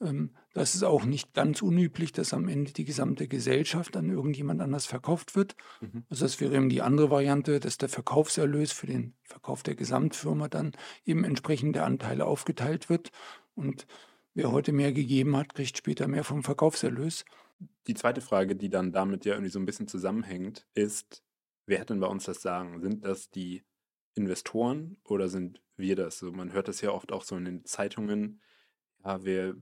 ähm, 0.00 0.36
das 0.58 0.74
ist 0.74 0.82
auch 0.82 1.04
nicht 1.04 1.34
ganz 1.34 1.62
unüblich, 1.62 2.12
dass 2.12 2.34
am 2.34 2.48
Ende 2.48 2.72
die 2.72 2.84
gesamte 2.84 3.28
Gesellschaft 3.28 3.96
an 3.96 4.10
irgendjemand 4.10 4.60
anders 4.60 4.86
verkauft 4.86 5.36
wird. 5.36 5.56
Mhm. 5.80 6.04
Also 6.10 6.24
das 6.24 6.40
wäre 6.40 6.56
eben 6.56 6.68
die 6.68 6.82
andere 6.82 7.10
Variante, 7.10 7.60
dass 7.60 7.78
der 7.78 7.88
Verkaufserlös 7.88 8.72
für 8.72 8.86
den 8.86 9.14
Verkauf 9.22 9.62
der 9.62 9.74
Gesamtfirma 9.74 10.48
dann 10.48 10.72
eben 11.04 11.24
entsprechend 11.24 11.76
der 11.76 11.84
Anteile 11.84 12.26
aufgeteilt 12.26 12.88
wird. 12.88 13.10
Und 13.54 13.86
wer 14.34 14.52
heute 14.52 14.72
mehr 14.72 14.92
gegeben 14.92 15.36
hat, 15.36 15.54
kriegt 15.54 15.76
später 15.76 16.08
mehr 16.08 16.24
vom 16.24 16.42
Verkaufserlös. 16.42 17.24
Die 17.86 17.94
zweite 17.94 18.20
Frage, 18.20 18.54
die 18.54 18.70
dann 18.70 18.92
damit 18.92 19.24
ja 19.24 19.34
irgendwie 19.34 19.50
so 19.50 19.58
ein 19.58 19.66
bisschen 19.66 19.88
zusammenhängt, 19.88 20.66
ist, 20.74 21.22
wer 21.66 21.80
hat 21.80 21.90
denn 21.90 22.00
bei 22.00 22.06
uns 22.06 22.24
das 22.24 22.42
Sagen? 22.42 22.80
Sind 22.80 23.04
das 23.04 23.30
die 23.30 23.64
Investoren 24.14 24.96
oder 25.04 25.28
sind 25.28 25.60
wir 25.76 25.96
das? 25.96 26.18
So, 26.18 26.32
man 26.32 26.52
hört 26.52 26.68
das 26.68 26.80
ja 26.80 26.90
oft 26.90 27.12
auch 27.12 27.22
so 27.22 27.36
in 27.36 27.44
den 27.44 27.64
Zeitungen. 27.64 28.40
Ja, 29.04 29.24
wir 29.24 29.56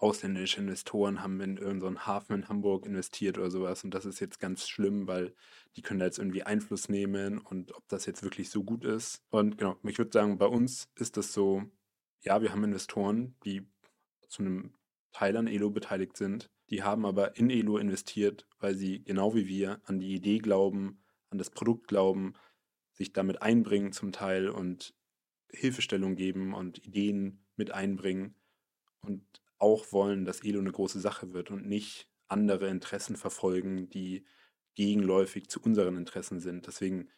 ausländische 0.00 0.60
Investoren 0.60 1.22
haben 1.22 1.40
in 1.40 1.58
irgendeinen 1.58 2.06
Hafen 2.06 2.34
in 2.34 2.48
Hamburg 2.48 2.86
investiert 2.86 3.36
oder 3.36 3.50
sowas 3.50 3.84
und 3.84 3.92
das 3.92 4.06
ist 4.06 4.18
jetzt 4.18 4.40
ganz 4.40 4.66
schlimm, 4.66 5.06
weil 5.06 5.34
die 5.76 5.82
können 5.82 6.00
da 6.00 6.06
jetzt 6.06 6.18
irgendwie 6.18 6.42
Einfluss 6.42 6.88
nehmen 6.88 7.38
und 7.38 7.74
ob 7.74 7.86
das 7.88 8.06
jetzt 8.06 8.22
wirklich 8.22 8.50
so 8.50 8.64
gut 8.64 8.84
ist. 8.84 9.22
Und 9.30 9.58
genau, 9.58 9.76
ich 9.84 9.98
würde 9.98 10.10
sagen, 10.10 10.38
bei 10.38 10.46
uns 10.46 10.88
ist 10.96 11.18
das 11.18 11.32
so, 11.32 11.64
ja, 12.22 12.40
wir 12.40 12.50
haben 12.50 12.64
Investoren, 12.64 13.36
die 13.44 13.68
zu 14.28 14.42
einem 14.42 14.74
Teil 15.12 15.36
an 15.36 15.46
Elo 15.46 15.70
beteiligt 15.70 16.16
sind. 16.16 16.50
Die 16.70 16.82
haben 16.82 17.04
aber 17.04 17.36
in 17.36 17.50
Elo 17.50 17.76
investiert, 17.76 18.46
weil 18.58 18.74
sie 18.74 19.02
genau 19.04 19.34
wie 19.34 19.48
wir 19.48 19.80
an 19.84 19.98
die 19.98 20.14
Idee 20.14 20.38
glauben, 20.38 21.02
an 21.28 21.38
das 21.38 21.50
Produkt 21.50 21.88
glauben, 21.88 22.34
sich 22.92 23.12
damit 23.12 23.42
einbringen 23.42 23.92
zum 23.92 24.12
Teil 24.12 24.48
und 24.48 24.94
Hilfestellung 25.52 26.14
geben 26.14 26.54
und 26.54 26.78
Ideen 26.86 27.44
mit 27.56 27.72
einbringen 27.72 28.34
und 29.00 29.24
auch 29.60 29.92
wollen, 29.92 30.24
dass 30.24 30.42
Elo 30.42 30.58
eine 30.58 30.72
große 30.72 31.00
Sache 31.00 31.32
wird 31.32 31.50
und 31.50 31.66
nicht 31.66 32.10
andere 32.28 32.68
Interessen 32.68 33.16
verfolgen, 33.16 33.88
die 33.90 34.26
gegenläufig 34.74 35.48
zu 35.48 35.60
unseren 35.60 35.96
Interessen 35.96 36.40
sind. 36.40 36.66
Deswegen 36.66 37.10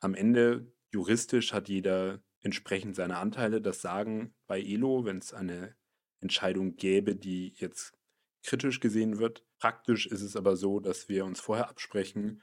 am 0.00 0.14
Ende 0.14 0.72
juristisch 0.90 1.52
hat 1.52 1.68
jeder 1.68 2.22
entsprechend 2.40 2.96
seine 2.96 3.18
Anteile. 3.18 3.60
Das 3.60 3.82
Sagen 3.82 4.34
bei 4.46 4.60
Elo, 4.60 5.04
wenn 5.04 5.18
es 5.18 5.34
eine 5.34 5.76
Entscheidung 6.20 6.76
gäbe, 6.76 7.16
die 7.16 7.54
jetzt 7.56 7.92
kritisch 8.42 8.80
gesehen 8.80 9.18
wird. 9.18 9.44
Praktisch 9.58 10.06
ist 10.06 10.22
es 10.22 10.36
aber 10.36 10.56
so, 10.56 10.80
dass 10.80 11.08
wir 11.08 11.24
uns 11.24 11.40
vorher 11.40 11.68
absprechen 11.68 12.42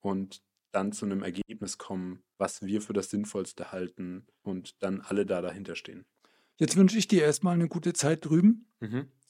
und 0.00 0.42
dann 0.70 0.92
zu 0.92 1.04
einem 1.04 1.22
Ergebnis 1.22 1.78
kommen, 1.78 2.22
was 2.38 2.62
wir 2.62 2.80
für 2.80 2.92
das 2.92 3.10
Sinnvollste 3.10 3.72
halten 3.72 4.26
und 4.42 4.82
dann 4.82 5.00
alle 5.00 5.26
da 5.26 5.42
dahinter 5.42 5.76
stehen. 5.76 6.06
Jetzt 6.56 6.76
wünsche 6.76 6.98
ich 6.98 7.08
dir 7.08 7.22
erstmal 7.22 7.54
eine 7.54 7.68
gute 7.68 7.92
Zeit 7.92 8.24
drüben. 8.24 8.66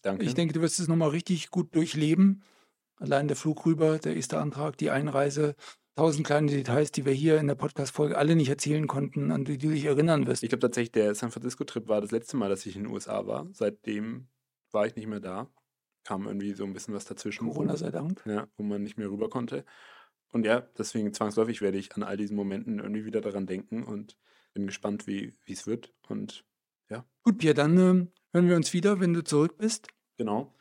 Danke. 0.03 0.25
Ich 0.25 0.35
denke, 0.35 0.55
du 0.55 0.61
wirst 0.61 0.81
es 0.81 0.89
nochmal 0.89 1.11
richtig 1.11 1.51
gut 1.51 1.75
durchleben. 1.75 2.43
Allein 2.97 3.29
der 3.29 3.37
Flug 3.37 3.65
rüber, 3.67 3.99
der 3.99 4.17
erste 4.17 4.39
Antrag, 4.39 4.77
die 4.77 4.91
Einreise, 4.91 5.55
tausend 5.97 6.27
kleine 6.27 6.51
Details, 6.51 6.93
die 6.93 7.05
wir 7.05 7.13
hier 7.13 7.39
in 7.39 7.47
der 7.47 7.55
Podcast-Folge 7.55 8.17
alle 8.17 8.37
nicht 8.37 8.49
erzählen 8.49 8.87
konnten, 8.87 9.31
an 9.31 9.45
die 9.45 9.59
du 9.59 9.71
dich 9.71 9.85
erinnern 9.85 10.27
wirst. 10.27 10.43
Ich 10.43 10.49
glaube 10.49 10.61
tatsächlich, 10.61 10.93
der 10.93 11.15
San 11.15 11.31
Francisco-Trip 11.31 11.89
war 11.89 12.01
das 12.01 12.11
letzte 12.11 12.37
Mal, 12.37 12.49
dass 12.49 12.67
ich 12.67 12.77
in 12.77 12.85
den 12.85 12.93
USA 12.93 13.27
war. 13.27 13.49
Seitdem 13.53 14.29
war 14.71 14.87
ich 14.87 14.97
nicht 14.97 15.07
mehr 15.07 15.21
da. 15.21 15.49
Kam 16.05 16.27
irgendwie 16.27 16.53
so 16.55 16.65
ein 16.65 16.73
bisschen 16.73 16.95
was 16.95 17.05
dazwischen. 17.05 17.47
Corona 17.47 17.77
sei 17.77 17.91
Dank. 17.91 18.23
Ja, 18.27 18.49
wo 18.57 18.63
man 18.63 18.83
nicht 18.83 18.99
mehr 18.99 19.11
rüber 19.11 19.29
konnte. 19.29 19.65
Und 20.33 20.47
ja, 20.47 20.61
deswegen 20.79 21.13
zwangsläufig 21.13 21.61
werde 21.61 21.79
ich 21.79 21.95
an 21.95 22.03
all 22.03 22.17
diesen 22.17 22.37
Momenten 22.37 22.79
irgendwie 22.79 23.05
wieder 23.05 23.21
daran 23.21 23.47
denken 23.47 23.85
und 23.85 24.17
bin 24.55 24.67
gespannt, 24.67 25.07
wie 25.07 25.35
wie 25.45 25.53
es 25.53 25.67
wird. 25.67 25.93
Und 26.09 26.45
Gut, 27.23 27.39
Pierre, 27.39 27.55
dann 27.55 27.79
ähm, 27.79 28.13
hören 28.33 28.49
wir 28.49 28.57
uns 28.57 28.73
wieder, 28.73 29.01
wenn 29.01 29.15
du 29.15 29.23
zurück 29.25 29.57
bist. 29.59 29.89
genau, 30.17 30.55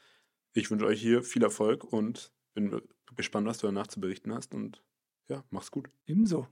ich 0.54 0.70
wünsche 0.70 0.86
euch 0.86 1.02
hier 1.02 1.24
viel 1.24 1.44
Erfolg 1.44 1.84
und 1.84 2.34
bin 2.54 2.82
gespannt, 3.16 3.48
was 3.48 3.60
du 3.60 3.68
danach 3.68 3.88
zu 3.88 4.00
berichten 4.02 4.34
hast. 4.34 4.54
Und 4.54 4.84
ja, 5.30 5.44
mach's 5.50 5.72
gut. 5.72 5.90
Ebenso. 6.06 6.48